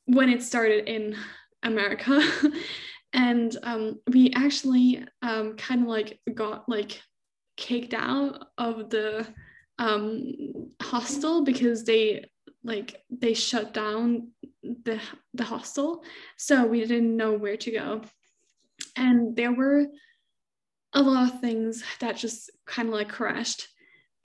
when 0.04 0.28
it 0.28 0.44
started 0.44 0.88
in 0.88 1.16
America. 1.64 2.22
and 3.12 3.56
um, 3.64 4.00
we 4.06 4.32
actually 4.36 5.04
um, 5.22 5.56
kind 5.56 5.82
of 5.82 5.88
like 5.88 6.20
got 6.34 6.68
like 6.68 7.00
kicked 7.56 7.94
out 7.94 8.46
of 8.58 8.90
the 8.90 9.26
um, 9.80 10.70
hostel 10.80 11.42
because 11.42 11.84
they 11.84 12.26
like 12.64 13.02
they 13.10 13.34
shut 13.34 13.72
down 13.72 14.28
the 14.62 15.00
the 15.34 15.44
hostel 15.44 16.02
so 16.36 16.66
we 16.66 16.80
didn't 16.80 17.16
know 17.16 17.32
where 17.32 17.56
to 17.56 17.70
go. 17.70 18.02
And 18.96 19.36
there 19.36 19.52
were 19.52 19.86
a 20.92 21.02
lot 21.02 21.32
of 21.32 21.40
things 21.40 21.82
that 22.00 22.16
just 22.16 22.50
kind 22.66 22.88
of 22.88 22.94
like 22.94 23.08
crashed 23.08 23.68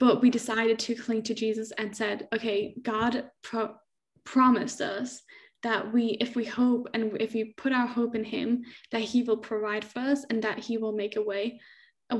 but 0.00 0.20
we 0.20 0.30
decided 0.30 0.78
to 0.78 0.94
cling 0.94 1.22
to 1.22 1.34
jesus 1.34 1.70
and 1.76 1.94
said 1.94 2.28
okay 2.34 2.74
god 2.82 3.30
pro- 3.42 3.74
promised 4.24 4.80
us 4.80 5.20
that 5.62 5.92
we 5.92 6.16
if 6.20 6.34
we 6.34 6.44
hope 6.44 6.88
and 6.94 7.16
if 7.20 7.34
we 7.34 7.52
put 7.56 7.72
our 7.72 7.86
hope 7.86 8.14
in 8.14 8.24
him 8.24 8.62
that 8.90 9.02
he 9.02 9.22
will 9.22 9.36
provide 9.36 9.84
for 9.84 10.00
us 10.00 10.24
and 10.30 10.42
that 10.42 10.58
he 10.58 10.78
will 10.78 10.92
make 10.92 11.16
a 11.16 11.22
way 11.22 11.60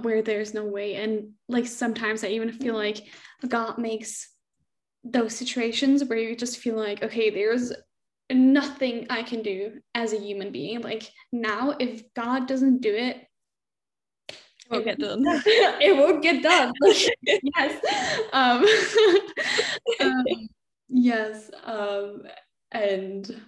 where 0.01 0.23
there's 0.23 0.55
no 0.55 0.65
way. 0.65 0.95
And 0.95 1.33
like 1.49 1.67
sometimes 1.67 2.25
i 2.25 2.29
even 2.29 2.53
feel 2.53 2.75
like 2.75 3.05
god 3.49 3.79
makes 3.79 4.32
those 5.05 5.35
situations 5.35 6.05
where 6.05 6.19
you 6.19 6.37
just 6.37 6.59
feel 6.59 6.77
like 6.77 7.03
okay 7.03 7.31
there's 7.31 7.73
nothing 8.35 9.07
I 9.11 9.23
can 9.23 9.43
do 9.43 9.81
as 9.95 10.13
a 10.13 10.19
human 10.19 10.53
being. 10.53 10.81
Like 10.81 11.11
now, 11.33 11.75
if 11.79 12.03
God 12.15 12.47
doesn't 12.47 12.81
do 12.81 12.95
it, 12.95 13.27
it 14.29 14.37
won't 14.71 14.85
get 14.85 14.99
done. 14.99 15.23
it 15.27 15.97
won't 15.97 16.23
get 16.23 16.43
done. 16.43 16.73
yes. 17.23 17.85
Um, 18.33 18.65
um, 20.01 20.25
yes. 20.89 21.51
Um, 21.65 22.23
and 22.71 23.43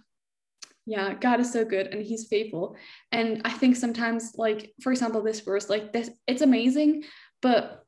yeah 0.87 1.15
god 1.15 1.41
is 1.41 1.51
so 1.51 1.65
good 1.65 1.87
and 1.87 2.05
he's 2.05 2.27
faithful 2.27 2.77
and 3.11 3.41
i 3.47 3.51
think 3.51 3.75
sometimes 3.75 4.35
like 4.37 4.71
for 4.83 4.93
example 4.93 5.23
this 5.23 5.41
verse 5.41 5.71
like 5.71 5.95
this 5.95 6.11
it's 6.27 6.43
amazing 6.43 7.03
but 7.41 7.84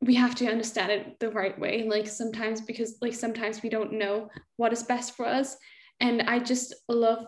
we 0.00 0.14
have 0.14 0.34
to 0.36 0.46
understand 0.48 0.92
it 0.92 1.18
the 1.18 1.30
right 1.30 1.58
way 1.58 1.82
like 1.88 2.06
sometimes 2.06 2.60
because 2.60 2.98
like 3.00 3.14
sometimes 3.14 3.62
we 3.62 3.68
don't 3.68 3.92
know 3.92 4.28
what 4.56 4.72
is 4.72 4.82
best 4.82 5.16
for 5.16 5.26
us. 5.26 5.56
And 6.00 6.22
i 6.22 6.38
just 6.38 6.74
love 6.88 7.26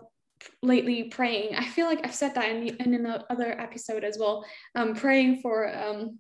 lately 0.63 1.05
praying. 1.05 1.57
I 1.57 1.65
feel 1.65 1.87
like 1.87 2.01
i've 2.05 2.15
said 2.15 2.35
that 2.35 2.49
in, 2.49 2.69
in 2.77 2.95
another 2.95 3.61
episode 3.61 4.05
as 4.05 4.19
well. 4.19 4.45
Um 4.75 4.95
praying 4.95 5.41
for 5.41 5.75
um 5.77 6.19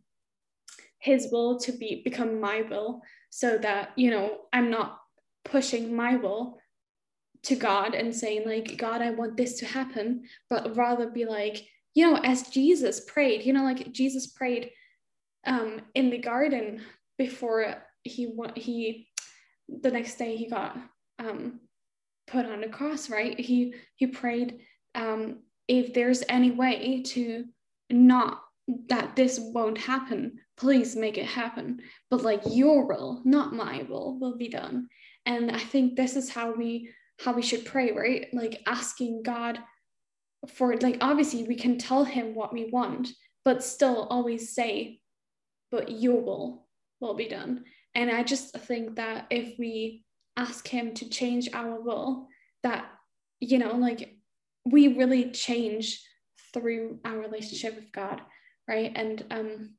his 0.98 1.28
will 1.32 1.58
to 1.60 1.72
be 1.72 2.02
become 2.04 2.40
my 2.40 2.62
will 2.62 3.00
so 3.30 3.56
that 3.56 3.92
you 3.96 4.10
know 4.10 4.36
i'm 4.52 4.70
not 4.70 4.98
pushing 5.44 5.96
my 5.96 6.16
will 6.16 6.58
to 7.42 7.56
God 7.56 7.94
and 7.94 8.14
saying, 8.14 8.46
like, 8.46 8.76
God, 8.76 9.00
I 9.00 9.10
want 9.10 9.36
this 9.36 9.58
to 9.60 9.66
happen, 9.66 10.24
but 10.48 10.76
rather 10.76 11.08
be 11.08 11.24
like, 11.24 11.64
you 11.94 12.08
know, 12.08 12.20
as 12.22 12.48
Jesus 12.48 13.00
prayed, 13.00 13.44
you 13.44 13.52
know, 13.52 13.64
like 13.64 13.92
Jesus 13.92 14.28
prayed 14.28 14.70
um, 15.46 15.80
in 15.94 16.10
the 16.10 16.18
garden 16.18 16.82
before 17.18 17.74
he 18.02 18.32
he 18.56 19.08
the 19.68 19.90
next 19.90 20.16
day 20.16 20.36
he 20.36 20.48
got 20.48 20.76
um, 21.18 21.60
put 22.26 22.46
on 22.46 22.60
the 22.60 22.68
cross, 22.68 23.10
right? 23.10 23.38
He 23.38 23.74
he 23.96 24.06
prayed, 24.06 24.60
um, 24.94 25.40
if 25.68 25.92
there's 25.92 26.22
any 26.28 26.50
way 26.50 27.02
to 27.02 27.44
not 27.90 28.42
that 28.88 29.16
this 29.16 29.38
won't 29.40 29.78
happen, 29.78 30.38
please 30.56 30.94
make 30.94 31.18
it 31.18 31.26
happen. 31.26 31.80
But 32.10 32.22
like 32.22 32.42
your 32.46 32.86
will, 32.86 33.22
not 33.24 33.52
my 33.52 33.84
will, 33.88 34.18
will 34.18 34.36
be 34.36 34.48
done. 34.48 34.88
And 35.26 35.50
I 35.50 35.58
think 35.58 35.96
this 35.96 36.16
is 36.16 36.30
how 36.30 36.52
we 36.52 36.90
how 37.18 37.32
we 37.32 37.42
should 37.42 37.64
pray, 37.64 37.92
right? 37.92 38.28
Like 38.32 38.62
asking 38.66 39.22
God 39.22 39.58
for 40.48 40.76
like 40.76 40.98
obviously 41.00 41.44
we 41.44 41.56
can 41.56 41.78
tell 41.78 42.04
him 42.04 42.34
what 42.34 42.52
we 42.52 42.70
want, 42.70 43.08
but 43.44 43.62
still 43.62 44.06
always 44.10 44.54
say, 44.54 44.99
but 45.70 45.90
your 45.90 46.20
will 46.20 46.66
will 47.00 47.14
be 47.14 47.28
done. 47.28 47.64
And 47.94 48.10
I 48.10 48.22
just 48.22 48.56
think 48.56 48.96
that 48.96 49.26
if 49.30 49.58
we 49.58 50.04
ask 50.36 50.66
him 50.66 50.94
to 50.94 51.08
change 51.08 51.48
our 51.52 51.80
will, 51.80 52.28
that 52.62 52.86
you 53.40 53.58
know, 53.58 53.74
like 53.74 54.16
we 54.64 54.88
really 54.88 55.30
change 55.30 56.00
through 56.52 57.00
our 57.04 57.18
relationship 57.18 57.74
with 57.74 57.90
God, 57.92 58.20
right? 58.68 58.92
And 58.94 59.24
um 59.30 59.74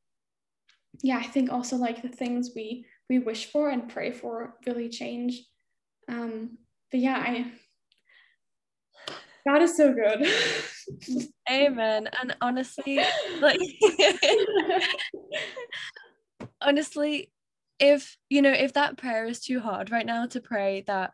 yeah, 1.01 1.17
I 1.17 1.24
think 1.24 1.51
also 1.51 1.77
like 1.77 2.01
the 2.01 2.10
things 2.10 2.51
we 2.55 2.86
we 3.10 3.19
wish 3.19 3.45
for 3.45 3.69
and 3.69 3.89
pray 3.89 4.12
for 4.12 4.55
really 4.65 4.89
change. 4.89 5.41
Um 6.10 6.57
but 6.89 7.00
yeah, 7.00 7.17
I 7.17 7.51
God 9.48 9.62
is 9.62 9.75
so 9.75 9.93
good. 9.93 10.27
Amen. 11.50 12.10
And 12.21 12.36
honestly, 12.41 13.00
like 13.39 13.60
honestly, 16.62 17.31
if 17.79 18.17
you 18.29 18.41
know, 18.41 18.51
if 18.51 18.74
that 18.74 18.98
prayer 18.98 19.25
is 19.25 19.39
too 19.39 19.60
hard 19.60 19.91
right 19.91 20.05
now 20.05 20.25
to 20.27 20.41
pray 20.41 20.83
that 20.88 21.13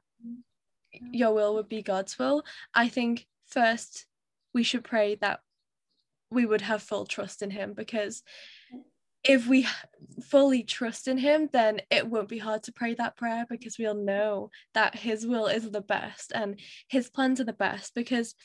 your 1.11 1.33
will 1.33 1.55
would 1.55 1.69
be 1.69 1.81
God's 1.81 2.17
will, 2.19 2.43
I 2.73 2.89
think 2.89 3.25
first 3.47 4.05
we 4.53 4.63
should 4.63 4.83
pray 4.83 5.15
that 5.15 5.39
we 6.29 6.45
would 6.45 6.61
have 6.61 6.83
full 6.83 7.05
trust 7.05 7.41
in 7.41 7.51
him 7.51 7.73
because 7.73 8.23
if 9.23 9.47
we 9.47 9.67
fully 10.23 10.63
trust 10.63 11.07
in 11.07 11.17
him 11.17 11.49
then 11.53 11.81
it 11.91 12.07
won't 12.07 12.29
be 12.29 12.37
hard 12.37 12.63
to 12.63 12.71
pray 12.71 12.93
that 12.93 13.17
prayer 13.17 13.45
because 13.49 13.77
we'll 13.77 13.93
know 13.93 14.49
that 14.73 14.95
his 14.95 15.25
will 15.25 15.47
is 15.47 15.69
the 15.69 15.81
best 15.81 16.31
and 16.33 16.59
his 16.87 17.09
plans 17.09 17.39
are 17.39 17.45
the 17.45 17.53
best 17.53 17.93
because 17.93 18.35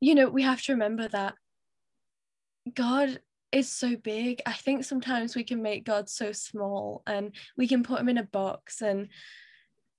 you 0.00 0.14
know 0.14 0.28
we 0.28 0.42
have 0.42 0.62
to 0.62 0.72
remember 0.72 1.08
that 1.08 1.34
god 2.74 3.20
is 3.54 3.70
so 3.70 3.94
big. 3.94 4.42
I 4.46 4.52
think 4.52 4.84
sometimes 4.84 5.36
we 5.36 5.44
can 5.44 5.62
make 5.62 5.84
god 5.84 6.08
so 6.08 6.32
small 6.32 7.02
and 7.06 7.32
we 7.56 7.68
can 7.68 7.84
put 7.84 8.00
him 8.00 8.08
in 8.08 8.18
a 8.18 8.24
box 8.24 8.82
and 8.82 9.08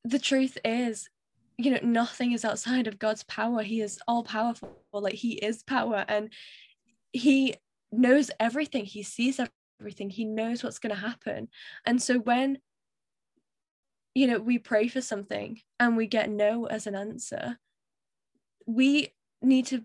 the 0.04 0.20
truth 0.20 0.58
is 0.64 1.10
you 1.58 1.72
know 1.72 1.80
nothing 1.82 2.34
is 2.34 2.44
outside 2.44 2.88
of 2.88 3.00
god's 3.00 3.24
power. 3.24 3.64
He 3.64 3.82
is 3.82 3.98
all 4.08 4.24
powerful 4.24 4.78
like 4.92 5.14
he 5.14 5.34
is 5.34 5.64
power 5.64 6.04
and 6.08 6.34
he 7.14 7.56
knows 7.92 8.32
everything 8.40 8.86
he 8.86 9.04
sees 9.04 9.40
everything 9.80 10.10
he 10.10 10.26
knows 10.26 10.64
what's 10.64 10.80
going 10.80 10.94
to 10.94 11.02
happen 11.02 11.48
and 11.86 12.02
so 12.02 12.20
when 12.20 12.58
you 14.14 14.28
know 14.28 14.40
we 14.40 14.58
pray 14.58 14.88
for 14.88 15.02
something 15.02 15.60
and 15.80 15.98
we 15.98 16.08
get 16.08 16.30
no 16.30 16.66
as 16.66 16.88
an 16.88 16.96
answer 16.96 17.58
we 18.66 19.10
need 19.42 19.66
to 19.68 19.84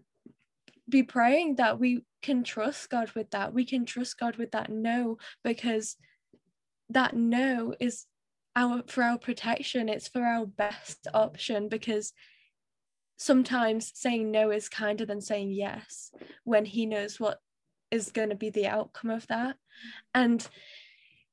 be 0.88 1.02
praying 1.02 1.56
that 1.56 1.78
we 1.78 2.04
can 2.22 2.44
trust 2.44 2.90
God 2.90 3.10
with 3.12 3.30
that. 3.30 3.54
We 3.54 3.64
can 3.64 3.86
trust 3.86 4.18
God 4.18 4.36
with 4.36 4.50
that 4.52 4.70
no 4.70 5.18
because 5.44 5.96
that 6.90 7.14
no 7.14 7.74
is 7.80 8.06
our 8.56 8.82
for 8.86 9.04
our 9.04 9.18
protection. 9.18 9.88
It's 9.88 10.08
for 10.08 10.22
our 10.22 10.44
best 10.46 11.06
option 11.14 11.68
because 11.68 12.12
sometimes 13.16 13.92
saying 13.94 14.30
no 14.30 14.50
is 14.50 14.68
kinder 14.68 15.06
than 15.06 15.20
saying 15.20 15.52
yes 15.52 16.10
when 16.44 16.64
he 16.64 16.86
knows 16.86 17.20
what 17.20 17.38
is 17.90 18.10
going 18.10 18.30
to 18.30 18.34
be 18.34 18.50
the 18.50 18.66
outcome 18.66 19.10
of 19.10 19.26
that. 19.28 19.56
And 20.14 20.46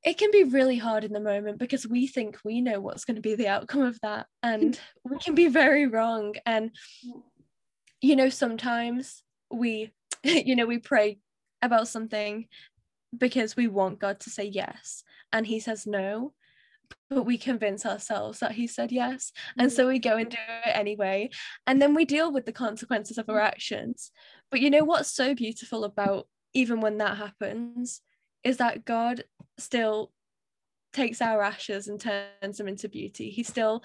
it 0.04 0.16
can 0.16 0.30
be 0.30 0.44
really 0.44 0.78
hard 0.78 1.04
in 1.04 1.12
the 1.12 1.20
moment 1.20 1.58
because 1.58 1.86
we 1.86 2.06
think 2.06 2.38
we 2.44 2.60
know 2.60 2.80
what's 2.80 3.04
going 3.04 3.16
to 3.16 3.22
be 3.22 3.34
the 3.34 3.48
outcome 3.48 3.82
of 3.82 3.98
that. 4.02 4.26
And 4.42 4.78
we 5.04 5.18
can 5.18 5.34
be 5.34 5.48
very 5.48 5.86
wrong. 5.86 6.34
And, 6.46 6.70
you 8.00 8.16
know, 8.16 8.28
sometimes 8.28 9.22
we, 9.50 9.92
you 10.22 10.56
know, 10.56 10.66
we 10.66 10.78
pray 10.78 11.18
about 11.62 11.88
something 11.88 12.46
because 13.16 13.56
we 13.56 13.66
want 13.66 13.98
God 13.98 14.20
to 14.20 14.30
say 14.30 14.44
yes. 14.44 15.02
And 15.32 15.46
He 15.46 15.60
says 15.60 15.86
no 15.86 16.32
but 17.10 17.24
we 17.24 17.38
convince 17.38 17.86
ourselves 17.86 18.40
that 18.40 18.52
he 18.52 18.66
said 18.66 18.92
yes 18.92 19.32
and 19.58 19.72
so 19.72 19.86
we 19.88 19.98
go 19.98 20.16
and 20.16 20.30
do 20.30 20.36
it 20.66 20.70
anyway 20.74 21.28
and 21.66 21.80
then 21.80 21.94
we 21.94 22.04
deal 22.04 22.32
with 22.32 22.46
the 22.46 22.52
consequences 22.52 23.18
of 23.18 23.28
our 23.28 23.40
actions 23.40 24.10
but 24.50 24.60
you 24.60 24.70
know 24.70 24.84
what's 24.84 25.12
so 25.12 25.34
beautiful 25.34 25.84
about 25.84 26.26
even 26.58 26.80
when 26.80 26.98
that 26.98 27.16
happens, 27.16 28.00
is 28.42 28.56
that 28.56 28.84
God 28.84 29.22
still 29.58 30.10
takes 30.92 31.22
our 31.22 31.40
ashes 31.40 31.86
and 31.86 32.00
turns 32.00 32.58
them 32.58 32.66
into 32.66 32.88
beauty. 32.88 33.30
He 33.30 33.44
still 33.44 33.84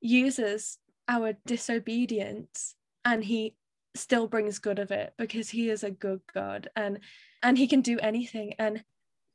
uses 0.00 0.78
our 1.08 1.32
disobedience 1.46 2.76
and 3.04 3.24
he 3.24 3.56
still 3.96 4.28
brings 4.28 4.60
good 4.60 4.78
of 4.78 4.92
it 4.92 5.14
because 5.18 5.50
he 5.50 5.68
is 5.68 5.82
a 5.82 5.90
good 5.90 6.20
God 6.32 6.70
and 6.76 7.00
and 7.42 7.58
he 7.58 7.66
can 7.66 7.80
do 7.80 7.98
anything. 7.98 8.54
And 8.56 8.84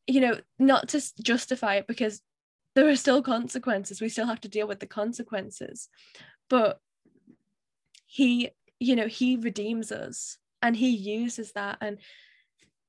you 0.08 0.22
know 0.22 0.40
not 0.58 0.88
to 0.90 1.02
justify 1.22 1.76
it 1.76 1.88
because 1.88 2.22
there 2.74 2.88
are 2.88 2.96
still 2.96 3.22
consequences. 3.22 4.00
We 4.00 4.08
still 4.08 4.28
have 4.28 4.42
to 4.42 4.48
deal 4.48 4.68
with 4.68 4.80
the 4.80 4.88
consequences. 4.88 5.90
But 6.50 6.80
he 8.06 8.52
you 8.80 8.96
know 8.96 9.08
he 9.08 9.36
redeems 9.36 9.92
us 9.92 10.38
and 10.62 10.78
he 10.78 10.90
uses 10.90 11.52
that. 11.52 11.80
And 11.82 11.98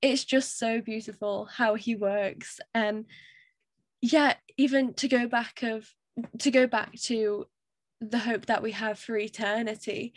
it's 0.00 0.24
just 0.24 0.58
so 0.58 0.80
beautiful 0.80 1.46
how 1.46 1.74
he 1.74 1.94
works. 1.94 2.60
And 2.74 3.06
yeah 4.00 4.34
even 4.56 4.94
to 4.94 5.08
go 5.08 5.26
back 5.26 5.62
of 5.62 5.88
to 6.38 6.50
go 6.50 6.66
back 6.66 6.92
to 6.92 7.46
the 8.00 8.18
hope 8.18 8.46
that 8.46 8.62
we 8.62 8.72
have 8.72 8.98
for 8.98 9.16
eternity 9.16 10.12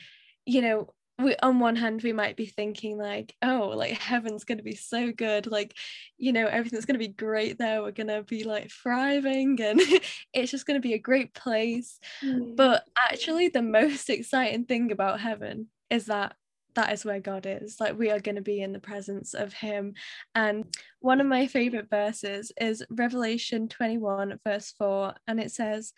you 0.46 0.62
know 0.62 0.88
we 1.20 1.36
on 1.44 1.60
one 1.60 1.76
hand 1.76 2.02
we 2.02 2.14
might 2.14 2.36
be 2.36 2.46
thinking 2.46 2.98
like 2.98 3.36
oh 3.44 3.74
like 3.76 3.92
heaven's 3.92 4.44
going 4.44 4.58
to 4.58 4.64
be 4.64 4.74
so 4.74 5.12
good. 5.12 5.46
Like 5.46 5.76
you 6.18 6.34
know 6.34 6.48
everything's 6.48 6.86
going 6.86 7.00
to 7.00 7.06
be 7.06 7.14
great 7.14 7.60
there. 7.60 7.84
We're 7.84 7.92
going 7.92 8.08
to 8.08 8.24
be 8.24 8.44
like 8.44 8.72
thriving 8.72 9.62
and 9.62 9.80
it's 10.34 10.50
just 10.50 10.66
going 10.66 10.82
to 10.82 10.88
be 10.88 10.96
a 10.96 11.00
great 11.00 11.36
place. 11.36 12.00
Mm. 12.24 12.56
but 12.56 12.86
actually 12.98 13.50
the 13.50 13.62
most 13.62 14.10
exciting 14.10 14.66
thing 14.66 14.92
about 14.92 15.20
heaven 15.20 15.68
is 15.92 16.08
that 16.08 16.36
that 16.76 16.94
is 16.94 17.06
where 17.06 17.20
God 17.20 17.46
is. 17.46 17.80
Like 17.80 17.98
we 17.98 18.12
are 18.12 18.20
going 18.20 18.36
to 18.36 18.42
be 18.42 18.62
in 18.62 18.74
the 18.74 18.80
presence 18.80 19.34
of 19.34 19.54
Him. 19.54 19.94
And 20.36 20.66
one 21.00 21.22
of 21.22 21.28
my 21.28 21.48
favorite 21.48 21.90
verses 21.90 22.52
is 22.60 22.84
Revelation 22.90 23.68
21, 23.68 24.40
verse 24.46 24.74
4. 24.78 25.14
And 25.28 25.40
it 25.40 25.52
says, 25.52 25.94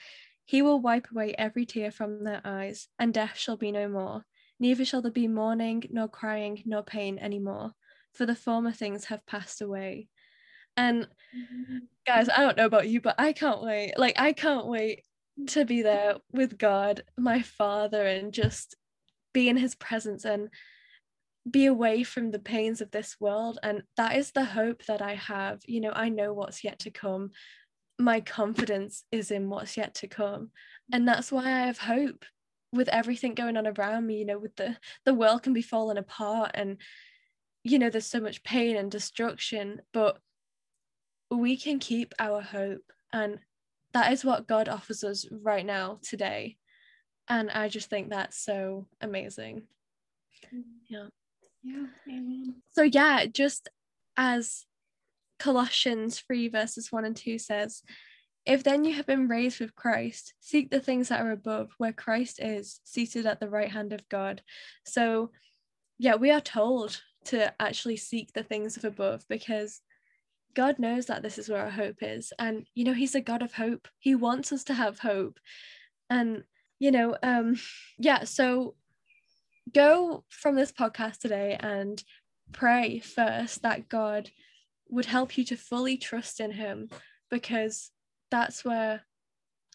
He 0.46 0.62
will 0.62 0.80
wipe 0.80 1.08
away 1.12 1.36
every 1.38 1.66
tear 1.66 1.92
from 1.92 2.24
their 2.24 2.42
eyes, 2.44 2.88
and 3.00 3.14
death 3.14 3.38
shall 3.38 3.58
be 3.58 3.72
no 3.72 3.88
more. 3.88 4.26
Neither 4.60 4.86
shall 4.86 5.02
there 5.02 5.12
be 5.12 5.28
mourning, 5.28 5.84
nor 5.92 6.08
crying, 6.08 6.62
nor 6.66 6.84
pain 6.84 7.18
any 7.18 7.40
more, 7.40 7.74
for 8.14 8.26
the 8.26 8.36
former 8.36 8.72
things 8.72 9.06
have 9.06 9.26
passed 9.26 9.62
away. 9.62 10.08
And 10.78 11.04
mm-hmm. 11.36 11.78
guys, 12.08 12.30
I 12.30 12.38
don't 12.38 12.58
know 12.58 12.66
about 12.66 12.88
you, 12.88 13.02
but 13.02 13.16
I 13.18 13.34
can't 13.34 13.62
wait. 13.62 13.94
Like, 13.98 14.20
I 14.20 14.34
can't 14.34 14.68
wait 14.68 15.04
to 15.48 15.66
be 15.66 15.82
there 15.82 16.16
with 16.32 16.58
God, 16.58 17.04
my 17.18 17.42
Father, 17.42 18.06
and 18.06 18.34
just 18.34 18.76
be 19.34 19.50
in 19.50 19.58
his 19.58 19.76
presence 19.76 20.26
and 20.26 20.50
be 21.50 21.66
away 21.66 22.04
from 22.04 22.32
the 22.32 22.40
pains 22.40 22.82
of 22.82 22.92
this 22.92 23.18
world. 23.20 23.60
And 23.64 23.84
that 23.98 24.16
is 24.16 24.32
the 24.32 24.46
hope 24.46 24.86
that 24.86 25.02
i 25.02 25.16
have. 25.16 25.62
You 25.66 25.82
know 25.82 25.92
i 25.94 26.10
know 26.10 26.34
what's 26.34 26.64
yet 26.64 26.80
to 26.80 26.92
come. 26.92 27.32
My 28.00 28.22
confidence 28.22 29.04
is 29.12 29.32
in 29.32 29.50
what's 29.50 29.78
yet 29.78 29.96
to 29.96 30.08
come. 30.08 30.52
And 30.92 31.08
that's 31.08 31.32
why 31.32 31.46
i 31.46 31.66
have 31.66 31.80
hope 31.80 32.26
with 32.72 32.88
everything 32.90 33.36
going 33.36 33.56
on 33.56 33.68
around 33.68 34.08
me 34.08 34.18
you 34.18 34.26
know 34.26 34.40
with 34.40 34.56
the 34.56 34.76
the 35.06 35.14
world 35.14 35.44
can 35.44 35.54
be 35.54 35.62
falling 35.62 36.00
apart 36.00 36.50
and 36.56 36.78
you 37.64 37.78
know 37.78 37.88
there's 37.88 38.08
so 38.08 38.20
much 38.20 38.44
pain 38.44 38.76
and 38.76 38.90
destruction 38.90 39.80
but 39.94 40.18
we 41.30 41.58
can 41.58 41.80
keep 41.80 42.14
our 42.20 42.42
hope. 42.42 42.84
And 43.12 43.40
that 43.94 44.12
is 44.12 44.26
what 44.26 44.48
god 44.48 44.68
offers 44.70 45.04
us 45.04 45.26
right 45.32 45.66
now 45.66 46.00
today 46.02 46.58
and 47.28 47.50
i 47.52 47.68
just 47.68 47.90
think 47.90 48.10
that's 48.10 48.38
so 48.38 48.86
amazing 49.02 49.64
yeah 50.88 51.08
yeah 51.64 51.86
amen 52.08 52.56
so 52.72 52.84
yeah 52.84 53.26
just 53.26 53.70
as 54.18 54.66
colossians 55.40 56.20
3 56.20 56.50
verses 56.50 56.92
1 56.92 57.06
and 57.06 57.16
2 57.16 57.38
says 57.38 57.84
if 58.46 58.64
then 58.64 58.84
you 58.84 58.94
have 58.96 59.06
been 59.06 59.28
raised 59.28 59.60
with 59.60 59.76
Christ, 59.76 60.34
seek 60.40 60.70
the 60.70 60.82
things 60.82 61.10
that 61.10 61.22
are 61.22 61.32
above, 61.32 61.72
where 61.78 61.94
Christ 61.94 62.42
is, 62.42 62.82
seated 62.84 63.26
at 63.26 63.40
the 63.40 63.50
right 63.50 63.70
hand 63.70 63.94
of 63.94 64.08
God. 64.10 64.42
So, 64.86 65.32
yeah, 65.98 66.16
we 66.16 66.30
are 66.30 66.42
told 66.42 67.02
to 67.26 67.54
actually 67.62 67.96
seek 67.96 68.34
the 68.34 68.44
things 68.44 68.76
of 68.76 68.84
above 68.84 69.24
because 69.30 69.82
God 70.54 70.78
knows 70.78 71.06
that 71.06 71.24
this 71.24 71.38
is 71.38 71.48
where 71.48 71.64
our 71.64 71.70
hope 71.70 71.98
is. 72.02 72.34
And, 72.38 72.68
you 72.76 72.84
know, 72.84 72.94
He's 72.94 73.16
a 73.16 73.22
God 73.22 73.42
of 73.42 73.54
hope. 73.54 73.88
He 74.00 74.14
wants 74.14 74.52
us 74.52 74.66
to 74.66 74.74
have 74.74 75.00
hope. 75.00 75.40
And, 76.10 76.44
you 76.84 76.92
know, 76.92 77.16
um, 77.24 77.56
yeah, 77.98 78.26
so 78.26 78.76
go 79.74 80.26
from 80.28 80.58
this 80.58 80.74
podcast 80.74 81.20
today 81.20 81.56
and 81.62 82.04
pray 82.52 83.00
first 83.00 83.62
that 83.62 83.88
God 83.88 84.30
would 84.90 85.06
help 85.06 85.38
you 85.38 85.46
to 85.46 85.56
fully 85.56 85.96
trust 85.96 86.42
in 86.42 86.52
Him 86.52 86.90
because 87.32 87.92
that's 88.32 88.66
where 88.66 89.04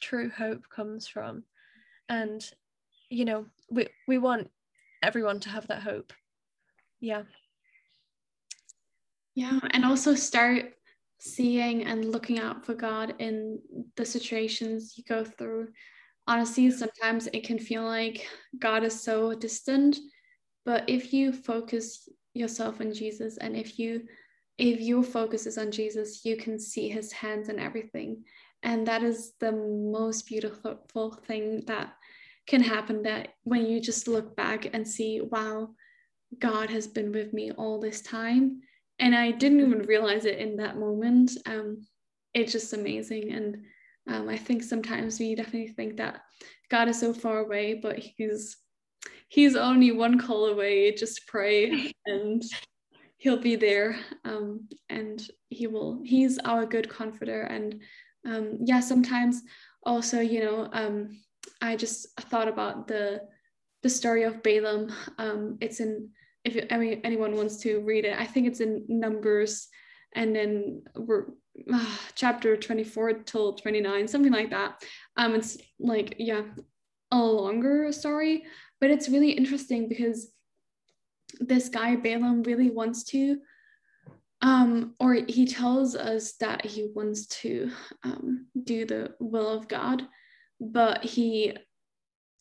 true 0.03 0.29
hope 0.29 0.69
comes 0.69 1.09
from. 1.09 1.45
And 2.11 2.45
you 3.09 3.25
know 3.25 3.47
we 3.71 3.89
we 4.07 4.19
want 4.19 4.51
everyone 5.03 5.41
to 5.41 5.49
have 5.49 5.67
that 5.69 5.81
hope. 5.81 6.13
Yeah. 7.01 7.23
Yeah 9.35 9.61
and 9.71 9.87
also 9.87 10.15
start 10.15 10.75
seeing 11.21 11.85
and 11.85 12.13
looking 12.13 12.39
out 12.39 12.65
for 12.65 12.75
god 12.75 13.15
in 13.19 13.59
the 13.97 14.05
situations 14.05 14.95
you 14.97 15.03
go 15.03 15.25
through 15.25 15.69
honestly 16.29 16.71
sometimes 16.71 17.27
it 17.33 17.43
can 17.43 17.59
feel 17.59 17.85
like 17.85 18.29
god 18.59 18.85
is 18.85 19.03
so 19.03 19.35
distant 19.35 19.99
but 20.65 20.85
if 20.89 21.13
you 21.13 21.33
focus 21.33 22.09
yourself 22.35 22.81
on 22.81 22.93
jesus 22.93 23.39
and 23.39 23.57
if 23.57 23.79
you 23.79 24.03
if 24.59 24.81
your 24.81 25.03
focus 25.03 25.47
is 25.47 25.59
on 25.59 25.71
jesus 25.71 26.25
you 26.25 26.37
can 26.37 26.59
see 26.59 26.89
his 26.89 27.13
hands 27.13 27.49
and 27.49 27.59
everything. 27.59 28.25
And 28.65 28.87
that 28.89 29.05
is 29.05 29.35
the 29.39 29.53
most 29.53 30.27
beautiful 30.27 31.13
thing 31.27 31.63
that 31.69 31.95
can 32.49 32.61
happen 32.61 33.03
that 33.05 33.29
when 33.45 33.67
you 33.67 33.81
just 33.81 34.09
look 34.09 34.35
back 34.35 34.75
and 34.75 34.87
see 34.87 35.21
wow 35.21 35.71
god 36.41 36.69
has 36.69 36.89
been 36.89 37.13
with 37.13 37.33
me 37.33 37.53
all 37.53 37.79
this 37.81 38.03
time. 38.03 38.61
And 38.99 39.15
i 39.15 39.31
didn't 39.31 39.61
even 39.61 39.83
realize 39.83 40.25
it 40.25 40.39
in 40.39 40.57
that 40.57 40.77
moment. 40.77 41.31
Um, 41.47 41.87
it's 42.35 42.53
just 42.53 42.73
amazing. 42.73 43.33
And 43.33 43.65
um, 44.09 44.29
i 44.29 44.37
think 44.37 44.63
sometimes 44.63 45.19
we 45.19 45.35
definitely 45.35 45.69
think 45.69 45.97
that 45.97 46.23
god 46.71 46.89
is 46.89 46.99
so 46.99 47.13
far 47.13 47.39
away 47.39 47.75
but 47.75 47.99
he's 47.99 48.57
he's 49.29 49.57
only 49.57 49.93
one 49.93 50.19
call 50.19 50.47
away. 50.47 50.93
Just 50.93 51.27
pray 51.27 51.93
and 52.07 52.43
he'll 53.19 53.41
be 53.41 53.57
there. 53.57 53.97
Um, 54.25 54.69
and 54.89 55.23
he 55.49 55.67
will 55.67 56.01
he's 56.05 56.39
our 56.39 56.67
good 56.67 56.89
comforter. 56.89 57.43
And 57.43 57.81
um, 58.27 58.59
yeah 58.65 58.81
sometimes 58.81 59.43
also 59.85 60.21
you 60.21 60.41
know 60.41 60.69
um, 60.73 61.21
i 61.63 61.77
just 61.77 62.09
thought 62.23 62.49
about 62.49 62.89
the 62.89 63.21
the 63.83 63.89
story 63.89 64.25
of 64.25 64.43
balaam. 64.43 64.93
Um, 65.19 65.57
it's 65.61 65.81
in 65.81 66.11
if 66.45 66.55
you, 66.55 66.67
I 66.71 66.79
mean, 66.79 67.01
anyone 67.05 67.37
wants 67.37 67.59
to 67.59 67.81
read 67.81 68.05
it 68.05 68.19
i 68.19 68.25
think 68.25 68.47
it's 68.47 68.61
in 68.61 68.85
numbers. 68.89 69.69
And 70.15 70.35
then 70.35 70.83
we're 70.97 71.27
uh, 71.73 71.97
chapter 72.15 72.57
24 72.57 73.13
till 73.25 73.55
29 73.55 74.09
something 74.09 74.33
like 74.33 74.51
that 74.51 74.83
um 75.17 75.35
it's 75.35 75.59
like 75.79 76.15
yeah 76.19 76.43
a 77.11 77.19
longer 77.19 77.91
story 77.93 78.45
but 78.81 78.91
it's 78.91 79.09
really 79.09 79.31
interesting 79.31 79.89
because 79.89 80.31
this 81.41 81.69
guy 81.69 81.97
balaam 81.97 82.43
really 82.43 82.71
wants 82.71 83.05
to 83.05 83.39
um, 84.41 84.95
or 85.01 85.15
he 85.15 85.47
tells 85.47 85.97
us 85.97 86.35
that 86.35 86.65
he 86.65 86.91
wants 86.95 87.27
to 87.27 87.71
um, 88.05 88.47
do 88.65 88.85
the 88.85 89.15
will 89.19 89.51
of 89.51 89.67
God, 89.67 90.03
but 90.61 91.03
he 91.03 91.57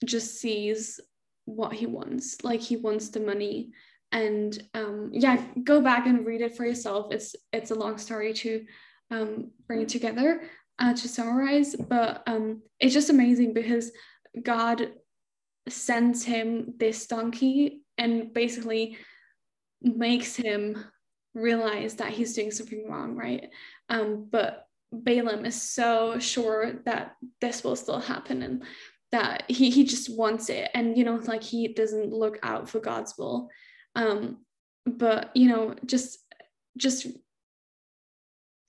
just 0.06 0.40
sees 0.40 1.00
what 1.46 1.74
he 1.74 1.88
wants. 1.88 2.44
Like 2.44 2.62
he 2.62 2.78
wants 2.78 3.10
the 3.10 3.20
money, 3.20 3.72
and 4.12 4.62
um, 4.76 5.10
yeah, 5.12 5.42
go 5.64 5.82
back 5.82 6.06
and 6.06 6.26
read 6.26 6.42
it 6.42 6.56
for 6.56 6.66
yourself. 6.66 7.12
It's 7.12 7.36
it's 7.52 7.72
a 7.72 7.76
long 7.76 7.98
story 7.98 8.34
to 8.34 8.64
um, 9.12 9.52
bring 9.68 9.82
it 9.82 9.90
together 9.90 10.42
uh, 10.80 10.94
to 10.94 11.08
summarize, 11.08 11.76
but 11.76 12.24
um, 12.28 12.62
it's 12.80 12.94
just 12.94 13.10
amazing 13.10 13.54
because 13.54 13.92
God 14.42 14.92
sends 15.70 16.24
him 16.24 16.74
this 16.78 17.08
donkey 17.08 17.82
and 17.98 18.34
basically 18.34 18.98
makes 19.82 20.36
him 20.36 20.84
realize 21.34 21.96
that 21.96 22.12
he's 22.12 22.34
doing 22.34 22.52
something 22.52 22.90
wrong, 22.90 23.16
right? 23.16 23.50
Um, 23.90 24.28
but 24.30 24.68
Balaam 24.92 25.46
is 25.46 25.62
so 25.62 26.20
sure 26.20 26.74
that 26.86 27.16
this 27.42 27.64
will 27.64 27.76
still 27.76 28.00
happen 28.00 28.42
and 28.42 28.64
that 29.12 29.44
he 29.48 29.70
he 29.70 29.86
just 29.86 30.10
wants 30.16 30.50
it, 30.50 30.70
and 30.74 30.98
you 30.98 31.04
know, 31.06 31.16
like 31.16 31.44
he 31.44 31.70
doesn't 31.70 32.12
look 32.12 32.40
out 32.44 32.70
for 32.70 32.80
God's 32.80 33.18
will. 33.18 33.50
Um, 33.96 34.40
but 34.86 35.32
you 35.34 35.48
know, 35.48 35.76
just 35.86 36.20
just 36.78 37.08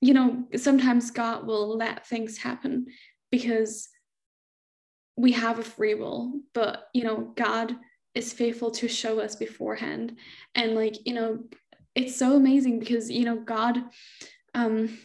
you 0.01 0.15
know, 0.15 0.45
sometimes 0.57 1.11
God 1.11 1.47
will 1.47 1.77
let 1.77 2.07
things 2.07 2.39
happen 2.39 2.87
because 3.31 3.89
we 5.17 5.33
have 5.33 5.59
a 5.59 5.65
free 5.65 5.95
will, 5.95 6.41
but 6.55 6.85
you 6.95 7.05
know, 7.05 7.33
God 7.37 7.75
is 8.15 8.33
faithful 8.33 8.71
to 8.73 8.89
show 8.89 9.21
us 9.21 9.37
beforehand. 9.37 10.17
And 10.55 10.75
like, 10.75 11.07
you 11.07 11.15
know, 11.15 11.41
it's 11.99 12.17
so 12.17 12.37
amazing 12.37 12.79
because 12.79 13.11
you 13.11 13.25
know 13.25 13.41
god 13.41 13.77
um 14.55 14.97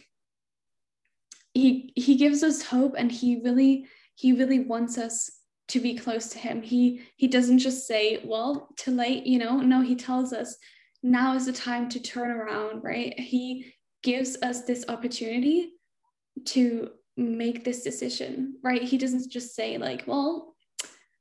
he 1.52 1.92
he 1.96 2.14
gives 2.14 2.42
us 2.44 2.62
hope 2.62 2.94
and 2.96 3.10
he 3.10 3.40
really 3.44 3.86
he 4.14 4.32
really 4.32 4.60
wants 4.60 4.96
us 4.96 5.30
to 5.66 5.80
be 5.80 5.96
close 5.96 6.28
to 6.28 6.38
him. 6.38 6.62
He 6.62 7.02
he 7.16 7.26
doesn't 7.26 7.58
just 7.58 7.86
say 7.86 8.20
well 8.24 8.68
too 8.76 8.92
late 8.92 9.26
you 9.26 9.38
know? 9.38 9.58
No 9.58 9.80
he 9.80 9.96
tells 9.96 10.32
us 10.32 10.56
now 11.02 11.34
is 11.34 11.46
the 11.46 11.52
time 11.52 11.88
to 11.90 12.00
turn 12.00 12.30
around 12.30 12.82
right? 12.84 13.18
He 13.18 13.72
gives 14.04 14.36
us 14.42 14.62
this 14.62 14.84
opportunity 14.88 15.72
to 16.44 16.90
make 17.16 17.64
this 17.64 17.82
decision 17.82 18.56
right? 18.62 18.82
He 18.82 18.98
doesn't 18.98 19.30
just 19.30 19.54
say 19.54 19.78
like 19.78 20.04
well 20.06 20.54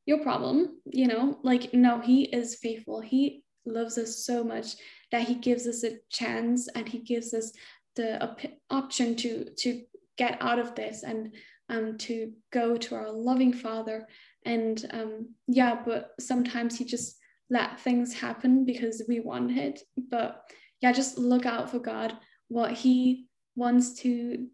your 0.06 0.20
problem 0.20 0.82
you 0.86 1.08
know 1.08 1.40
like 1.44 1.74
no 1.74 2.00
he 2.00 2.24
is 2.26 2.56
faithful. 2.56 3.02
He 3.02 3.44
loves 3.66 3.98
us 3.98 4.26
so 4.26 4.44
much 4.44 4.76
that 5.12 5.28
he 5.28 5.36
gives 5.36 5.66
us 5.68 5.84
a 5.84 5.98
chance 6.12 6.68
and 6.76 6.88
he 6.88 7.00
gives 7.00 7.34
us 7.34 7.54
the 7.96 8.22
op- 8.22 8.54
option 8.70 9.16
to 9.16 9.46
to 9.60 9.82
get 10.18 10.38
out 10.42 10.60
of 10.60 10.76
this 10.76 11.04
and 11.04 11.34
um, 11.70 11.98
to 11.98 12.34
go 12.52 12.78
to 12.78 12.96
our 12.96 13.12
loving 13.12 13.54
father. 13.54 14.08
And 14.46 14.86
um, 14.92 15.30
yeah 15.48 15.82
but 15.86 16.12
sometimes 16.20 16.78
he 16.78 16.86
just 16.86 17.18
let 17.50 17.80
things 17.80 18.14
happen 18.14 18.66
because 18.66 19.04
we 19.08 19.20
want 19.22 19.58
it. 19.58 19.80
But 19.96 20.42
yeah 20.82 20.92
just 20.92 21.18
look 21.18 21.46
out 21.46 21.72
for 21.72 21.80
god 21.80 22.18
what 22.48 22.72
he 22.72 23.28
wants 23.56 23.94
to 24.02 24.48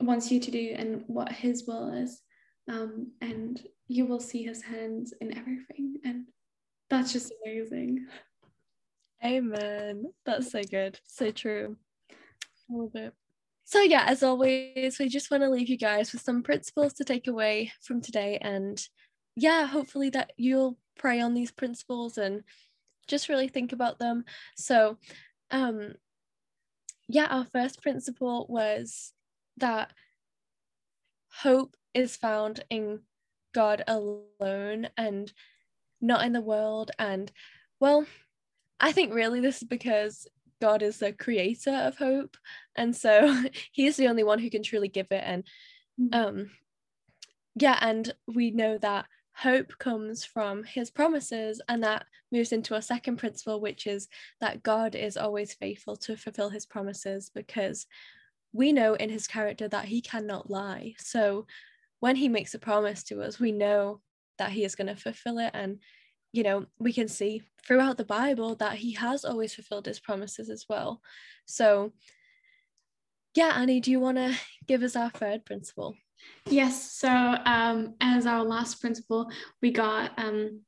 wants 0.00 0.30
you 0.30 0.40
to 0.40 0.50
do 0.50 0.74
and 0.76 1.04
what 1.06 1.30
his 1.32 1.64
will 1.66 1.92
is 1.92 2.20
um, 2.68 3.12
and 3.20 3.62
you 3.86 4.06
will 4.06 4.20
see 4.20 4.42
his 4.42 4.62
hands 4.62 5.14
in 5.20 5.36
everything 5.36 5.96
and 6.04 6.26
that's 6.90 7.12
just 7.12 7.32
amazing 7.44 8.06
Amen. 9.24 10.04
That's 10.26 10.50
so 10.52 10.62
good. 10.62 11.00
So 11.06 11.30
true. 11.30 11.76
Love 12.68 12.94
it. 12.94 13.14
So, 13.64 13.80
yeah, 13.80 14.04
as 14.06 14.22
always, 14.22 14.98
we 14.98 15.08
just 15.08 15.30
want 15.30 15.42
to 15.42 15.48
leave 15.48 15.70
you 15.70 15.78
guys 15.78 16.12
with 16.12 16.20
some 16.20 16.42
principles 16.42 16.92
to 16.94 17.04
take 17.04 17.26
away 17.26 17.72
from 17.80 18.02
today. 18.02 18.38
And 18.42 18.78
yeah, 19.34 19.66
hopefully 19.66 20.10
that 20.10 20.32
you'll 20.36 20.76
pray 20.98 21.20
on 21.20 21.32
these 21.32 21.50
principles 21.50 22.18
and 22.18 22.42
just 23.08 23.30
really 23.30 23.48
think 23.48 23.72
about 23.72 23.98
them. 23.98 24.24
So, 24.56 24.98
um, 25.50 25.94
yeah, 27.08 27.26
our 27.26 27.44
first 27.44 27.82
principle 27.82 28.46
was 28.48 29.12
that 29.58 29.92
hope 31.42 31.76
is 31.92 32.16
found 32.16 32.64
in 32.70 33.00
God 33.54 33.82
alone 33.86 34.88
and 34.96 35.32
not 36.00 36.24
in 36.24 36.32
the 36.32 36.40
world. 36.40 36.90
And 36.98 37.30
well, 37.80 38.06
I 38.80 38.92
think 38.92 39.14
really 39.14 39.40
this 39.40 39.62
is 39.62 39.68
because 39.68 40.26
God 40.60 40.82
is 40.82 40.98
the 40.98 41.12
creator 41.12 41.74
of 41.74 41.96
hope. 41.96 42.36
And 42.76 42.94
so 42.96 43.44
he's 43.72 43.96
the 43.96 44.08
only 44.08 44.24
one 44.24 44.38
who 44.38 44.50
can 44.50 44.62
truly 44.62 44.88
give 44.88 45.08
it. 45.10 45.22
And 45.24 45.44
mm-hmm. 46.00 46.14
um 46.14 46.50
yeah, 47.56 47.78
and 47.80 48.12
we 48.26 48.50
know 48.50 48.78
that 48.78 49.06
hope 49.36 49.72
comes 49.78 50.24
from 50.24 50.62
his 50.64 50.90
promises 50.90 51.60
and 51.68 51.82
that 51.82 52.06
moves 52.30 52.52
into 52.52 52.74
a 52.74 52.82
second 52.82 53.16
principle 53.16 53.60
which 53.60 53.86
is 53.86 54.08
that 54.40 54.62
god 54.62 54.94
is 54.94 55.16
always 55.16 55.54
faithful 55.54 55.96
to 55.96 56.16
fulfill 56.16 56.50
his 56.50 56.66
promises 56.66 57.30
because 57.34 57.86
we 58.54 58.72
know 58.72 58.94
in 58.94 59.10
his 59.10 59.26
character 59.26 59.68
that 59.68 59.86
he 59.86 60.00
cannot 60.00 60.48
lie. 60.48 60.94
So 60.98 61.46
when 61.98 62.16
he 62.16 62.28
makes 62.28 62.54
a 62.54 62.58
promise 62.58 63.02
to 63.04 63.20
us 63.20 63.38
we 63.38 63.52
know 63.52 64.00
that 64.38 64.52
he 64.52 64.64
is 64.64 64.76
going 64.76 64.86
to 64.86 64.96
fulfill 64.96 65.38
it. 65.38 65.50
And 65.52 65.80
you 66.32 66.44
know 66.44 66.66
we 66.78 66.92
can 66.92 67.08
see 67.08 67.42
throughout 67.66 67.98
the 67.98 68.04
bible 68.04 68.54
that 68.56 68.76
he 68.76 68.92
has 68.92 69.24
always 69.24 69.54
fulfilled 69.54 69.86
his 69.86 70.00
promises 70.00 70.48
as 70.48 70.64
well. 70.68 71.02
So 71.44 71.92
yeah 73.34 73.52
anni 73.56 73.80
do 73.80 73.90
you 73.90 73.98
want 73.98 74.16
to 74.18 74.38
give 74.66 74.82
us 74.84 74.94
our 74.94 75.10
third 75.10 75.44
principle 75.44 75.96
Yes. 76.50 76.92
So 76.92 77.08
um, 77.08 77.94
as 78.00 78.26
our 78.26 78.42
last 78.42 78.80
principle, 78.80 79.30
we 79.62 79.70
got 79.70 80.12
um, 80.18 80.60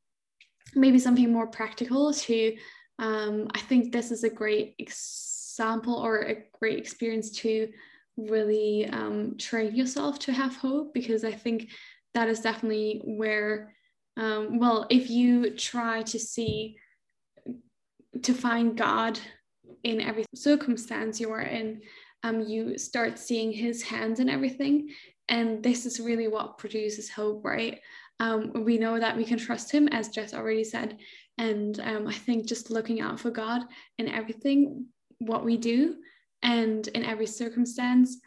maybe 0.75 0.99
something 0.99 1.33
more 1.33 1.47
practical 1.47 2.12
to. 2.12 2.57
Um, 2.99 3.49
I 3.55 3.61
think 3.61 3.92
this 3.92 4.11
is 4.11 4.25
a 4.25 4.31
great 4.31 4.75
example 4.79 5.95
or 5.95 6.23
a 6.23 6.45
great 6.59 6.79
experience 6.79 7.31
to 7.31 7.69
really 8.16 8.87
um, 8.87 9.37
train 9.37 9.75
yourself 9.75 10.19
to 10.21 10.33
have 10.33 10.57
hope 10.57 10.95
because 10.95 11.25
I 11.25 11.33
think 11.33 11.71
that 12.14 12.29
is 12.29 12.40
definitely 12.40 13.03
where, 13.05 13.75
um, 14.16 14.59
well, 14.59 14.87
if 14.88 15.11
you 15.11 15.51
try 15.51 16.03
to 16.05 16.19
see, 16.19 16.79
to 18.23 18.33
find 18.33 18.77
God 18.77 19.19
in 19.85 20.01
every 20.01 20.25
circumstance 20.35 21.21
you 21.21 21.31
are 21.31 21.42
in, 21.42 21.83
um, 22.23 22.40
you 22.40 22.79
start 22.79 23.19
seeing 23.19 23.53
his 23.53 23.83
hands 23.83 24.21
in 24.21 24.31
everything 24.31 24.88
and 25.29 25.62
this 25.62 25.87
is 25.87 26.01
really 26.01 26.29
what 26.29 26.59
produces 26.59 27.11
hope, 27.11 27.45
right? 27.45 27.81
Um, 28.21 28.65
we 28.65 28.79
know 28.79 28.99
that 28.99 29.17
we 29.17 29.25
can 29.25 29.39
trust 29.39 29.71
Him, 29.71 29.89
as 29.89 30.09
Jess 30.09 30.35
already 30.35 30.65
said. 30.65 30.99
And 31.39 31.79
um, 31.81 32.07
I 32.07 32.15
think 32.15 32.47
just 32.47 32.71
looking 32.71 33.01
out 33.01 33.21
for 33.21 33.31
God 33.31 33.62
in 33.99 34.09
everything, 34.09 34.87
what 35.19 35.45
we 35.45 35.57
do, 35.57 35.97
and 36.43 36.87
in 36.89 37.05
every 37.05 37.27
circumstance, 37.27 38.19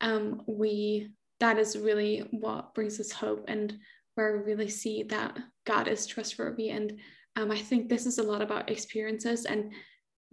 um, 0.00 0.42
we 0.46 1.10
that 1.40 1.58
is 1.58 1.76
really 1.76 2.26
what 2.30 2.74
brings 2.74 2.98
us 2.98 3.12
hope 3.12 3.44
and 3.48 3.78
where 4.14 4.38
we 4.38 4.44
really 4.44 4.70
see 4.70 5.02
that 5.02 5.38
God 5.66 5.86
is 5.86 6.06
trustworthy. 6.06 6.70
And 6.70 6.98
um, 7.36 7.50
I 7.50 7.58
think 7.58 7.88
this 7.88 8.06
is 8.06 8.16
a 8.16 8.22
lot 8.22 8.40
about 8.40 8.70
experiences. 8.70 9.44
And 9.44 9.72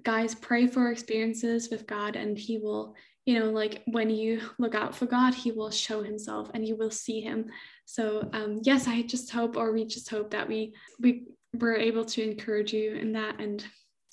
guys, 0.03 0.33
pray 0.33 0.67
for 0.67 0.91
experiences 0.91 1.69
with 1.69 1.85
God, 1.87 2.15
and 2.15 2.37
He 2.37 2.57
will 2.57 2.95
you 3.25 3.39
know 3.39 3.49
like 3.51 3.83
when 3.85 4.09
you 4.09 4.41
look 4.59 4.75
out 4.75 4.95
for 4.95 5.05
god 5.05 5.33
he 5.33 5.51
will 5.51 5.71
show 5.71 6.03
himself 6.03 6.49
and 6.53 6.67
you 6.67 6.75
will 6.75 6.91
see 6.91 7.21
him. 7.21 7.45
So 7.85 8.29
um 8.33 8.59
yes 8.63 8.87
i 8.87 9.01
just 9.01 9.31
hope 9.31 9.57
or 9.57 9.71
we 9.71 9.85
just 9.85 10.09
hope 10.09 10.31
that 10.31 10.47
we 10.47 10.73
we 10.99 11.25
were 11.53 11.75
able 11.75 12.05
to 12.05 12.23
encourage 12.23 12.73
you 12.73 12.95
in 12.95 13.13
that 13.13 13.39
and 13.39 13.63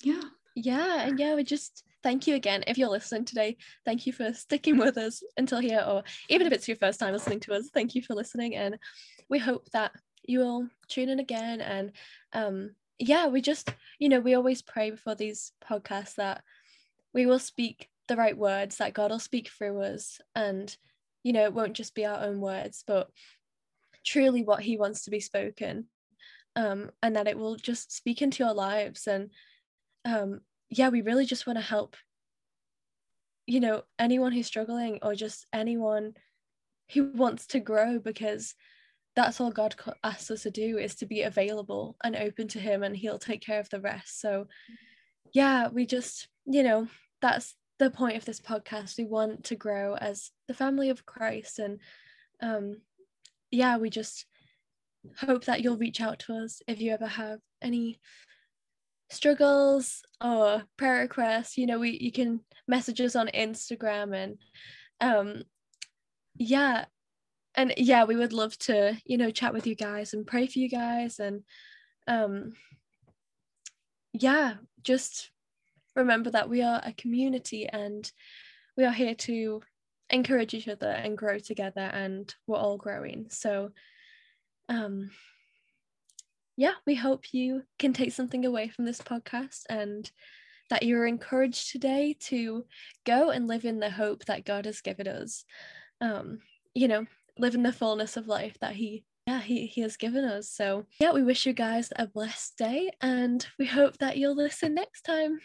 yeah. 0.03 0.21
Yeah 0.55 1.01
and 1.01 1.19
yeah 1.19 1.35
we 1.35 1.43
just 1.43 1.83
thank 2.03 2.25
you 2.25 2.35
again. 2.35 2.63
If 2.67 2.77
you're 2.77 2.89
listening 2.89 3.25
today 3.25 3.57
thank 3.85 4.05
you 4.05 4.13
for 4.13 4.33
sticking 4.33 4.77
with 4.77 4.97
us 4.97 5.23
until 5.37 5.59
here 5.59 5.83
or 5.87 6.03
even 6.29 6.47
if 6.47 6.53
it's 6.53 6.67
your 6.67 6.77
first 6.77 6.99
time 6.99 7.13
listening 7.13 7.39
to 7.41 7.53
us 7.53 7.69
thank 7.73 7.95
you 7.95 8.01
for 8.01 8.13
listening. 8.13 8.55
And 8.55 8.77
we 9.29 9.39
hope 9.39 9.69
that 9.71 9.91
you 10.23 10.39
will 10.39 10.67
tune 10.87 11.09
in 11.09 11.19
again. 11.19 11.61
And 11.61 11.91
um 12.33 12.75
yeah 12.99 13.27
we 13.27 13.41
just 13.41 13.73
you 13.99 14.09
know 14.09 14.19
we 14.19 14.35
always 14.35 14.61
pray 14.61 14.91
before 14.91 15.15
these 15.15 15.53
podcasts 15.67 16.15
that 16.15 16.43
we 17.13 17.25
will 17.25 17.39
speak 17.39 17.89
the 18.11 18.17
right 18.17 18.37
words 18.37 18.75
that 18.75 18.93
God 18.93 19.09
will 19.09 19.19
speak 19.19 19.47
through 19.47 19.81
us 19.83 20.19
and 20.35 20.75
you 21.23 21.31
know 21.31 21.45
it 21.45 21.53
won't 21.53 21.71
just 21.71 21.95
be 21.95 22.05
our 22.05 22.21
own 22.25 22.41
words 22.41 22.83
but 22.85 23.09
truly 24.05 24.43
what 24.43 24.61
he 24.61 24.75
wants 24.75 25.05
to 25.05 25.11
be 25.11 25.21
spoken 25.21 25.85
um, 26.57 26.91
and 27.01 27.15
that 27.15 27.29
it 27.29 27.37
will 27.37 27.55
just 27.55 27.95
speak 27.95 28.21
into 28.21 28.43
your 28.43 28.53
lives. 28.53 29.07
And 29.07 29.29
um, 30.03 30.41
yeah 30.69 30.89
we 30.89 31.01
really 31.01 31.25
just 31.25 31.47
want 31.47 31.57
to 31.57 31.63
help 31.63 31.95
you 33.47 33.61
know 33.61 33.83
anyone 33.97 34.33
who's 34.33 34.47
struggling 34.47 34.99
or 35.01 35.15
just 35.15 35.45
anyone 35.53 36.13
who 36.93 37.11
wants 37.13 37.47
to 37.47 37.61
grow 37.61 37.97
because 37.97 38.55
that's 39.15 39.39
all 39.39 39.51
God 39.51 39.73
asks 40.03 40.29
us 40.31 40.43
to 40.43 40.51
do 40.51 40.77
is 40.77 40.95
to 40.95 41.05
be 41.05 41.21
available 41.21 41.95
and 42.03 42.17
open 42.17 42.49
to 42.49 42.59
him 42.59 42.83
and 42.83 42.95
he'll 42.95 43.19
take 43.19 43.41
care 43.41 43.61
of 43.61 43.69
the 43.69 43.79
rest. 43.79 44.19
So 44.19 44.47
yeah 45.33 45.69
we 45.69 45.85
just 45.85 46.27
you 46.45 46.61
know 46.61 46.87
that's 47.21 47.55
the 47.81 47.89
point 47.89 48.15
of 48.15 48.25
this 48.25 48.39
podcast. 48.39 48.99
We 48.99 49.05
want 49.05 49.45
to 49.45 49.55
grow 49.55 49.95
as 49.95 50.29
the 50.47 50.53
family 50.53 50.91
of 50.91 51.05
Christ. 51.05 51.57
And 51.57 51.79
um, 52.39 52.77
yeah, 53.49 53.77
we 53.77 53.89
just 53.89 54.27
hope 55.19 55.45
that 55.45 55.61
you'll 55.61 55.77
reach 55.77 55.99
out 55.99 56.19
to 56.19 56.33
us 56.35 56.61
if 56.67 56.79
you 56.79 56.91
ever 56.91 57.07
have 57.07 57.39
any 57.59 57.99
struggles 59.09 60.03
or 60.23 60.63
prayer 60.77 61.01
requests. 61.01 61.57
You 61.57 61.65
know, 61.65 61.79
we 61.79 61.97
you 61.99 62.11
can 62.11 62.41
message 62.67 63.01
us 63.01 63.15
on 63.15 63.29
Instagram 63.33 64.15
and 64.15 64.37
um 65.01 65.43
yeah. 66.35 66.85
And 67.55 67.73
yeah, 67.77 68.03
we 68.05 68.15
would 68.15 68.31
love 68.31 68.57
to, 68.59 68.95
you 69.05 69.17
know, 69.17 69.31
chat 69.31 69.53
with 69.53 69.65
you 69.65 69.75
guys 69.75 70.13
and 70.13 70.27
pray 70.27 70.45
for 70.45 70.59
you 70.59 70.69
guys 70.69 71.19
and 71.19 71.41
um 72.07 72.53
yeah, 74.13 74.53
just 74.83 75.31
remember 75.95 76.29
that 76.31 76.49
we 76.49 76.61
are 76.61 76.81
a 76.83 76.93
community 76.93 77.67
and 77.67 78.11
we 78.77 78.85
are 78.85 78.91
here 78.91 79.15
to 79.15 79.61
encourage 80.09 80.53
each 80.53 80.67
other 80.67 80.89
and 80.89 81.17
grow 81.17 81.39
together 81.39 81.81
and 81.81 82.33
we're 82.47 82.57
all 82.57 82.77
growing. 82.77 83.27
So 83.29 83.71
um 84.69 85.11
yeah 86.57 86.73
we 86.85 86.95
hope 86.95 87.33
you 87.33 87.63
can 87.79 87.93
take 87.93 88.11
something 88.11 88.45
away 88.45 88.69
from 88.69 88.85
this 88.85 89.01
podcast 89.01 89.61
and 89.69 90.09
that 90.69 90.83
you're 90.83 91.05
encouraged 91.05 91.71
today 91.71 92.15
to 92.19 92.65
go 93.05 93.29
and 93.29 93.47
live 93.47 93.65
in 93.65 93.79
the 93.79 93.89
hope 93.89 94.25
that 94.25 94.45
god 94.45 94.65
has 94.65 94.81
given 94.81 95.07
us. 95.07 95.45
Um 95.99 96.39
you 96.73 96.87
know 96.87 97.05
live 97.37 97.55
in 97.55 97.63
the 97.63 97.73
fullness 97.73 98.17
of 98.17 98.27
life 98.27 98.57
that 98.61 98.75
he 98.75 99.03
yeah 99.27 99.39
he, 99.41 99.65
he 99.65 99.81
has 99.81 99.97
given 99.97 100.25
us. 100.25 100.49
So 100.49 100.85
yeah 100.99 101.11
we 101.11 101.23
wish 101.23 101.45
you 101.45 101.53
guys 101.53 101.91
a 101.95 102.07
blessed 102.07 102.57
day 102.57 102.91
and 103.01 103.45
we 103.57 103.65
hope 103.65 103.97
that 103.97 104.17
you'll 104.17 104.35
listen 104.35 104.75
next 104.75 105.01
time 105.01 105.39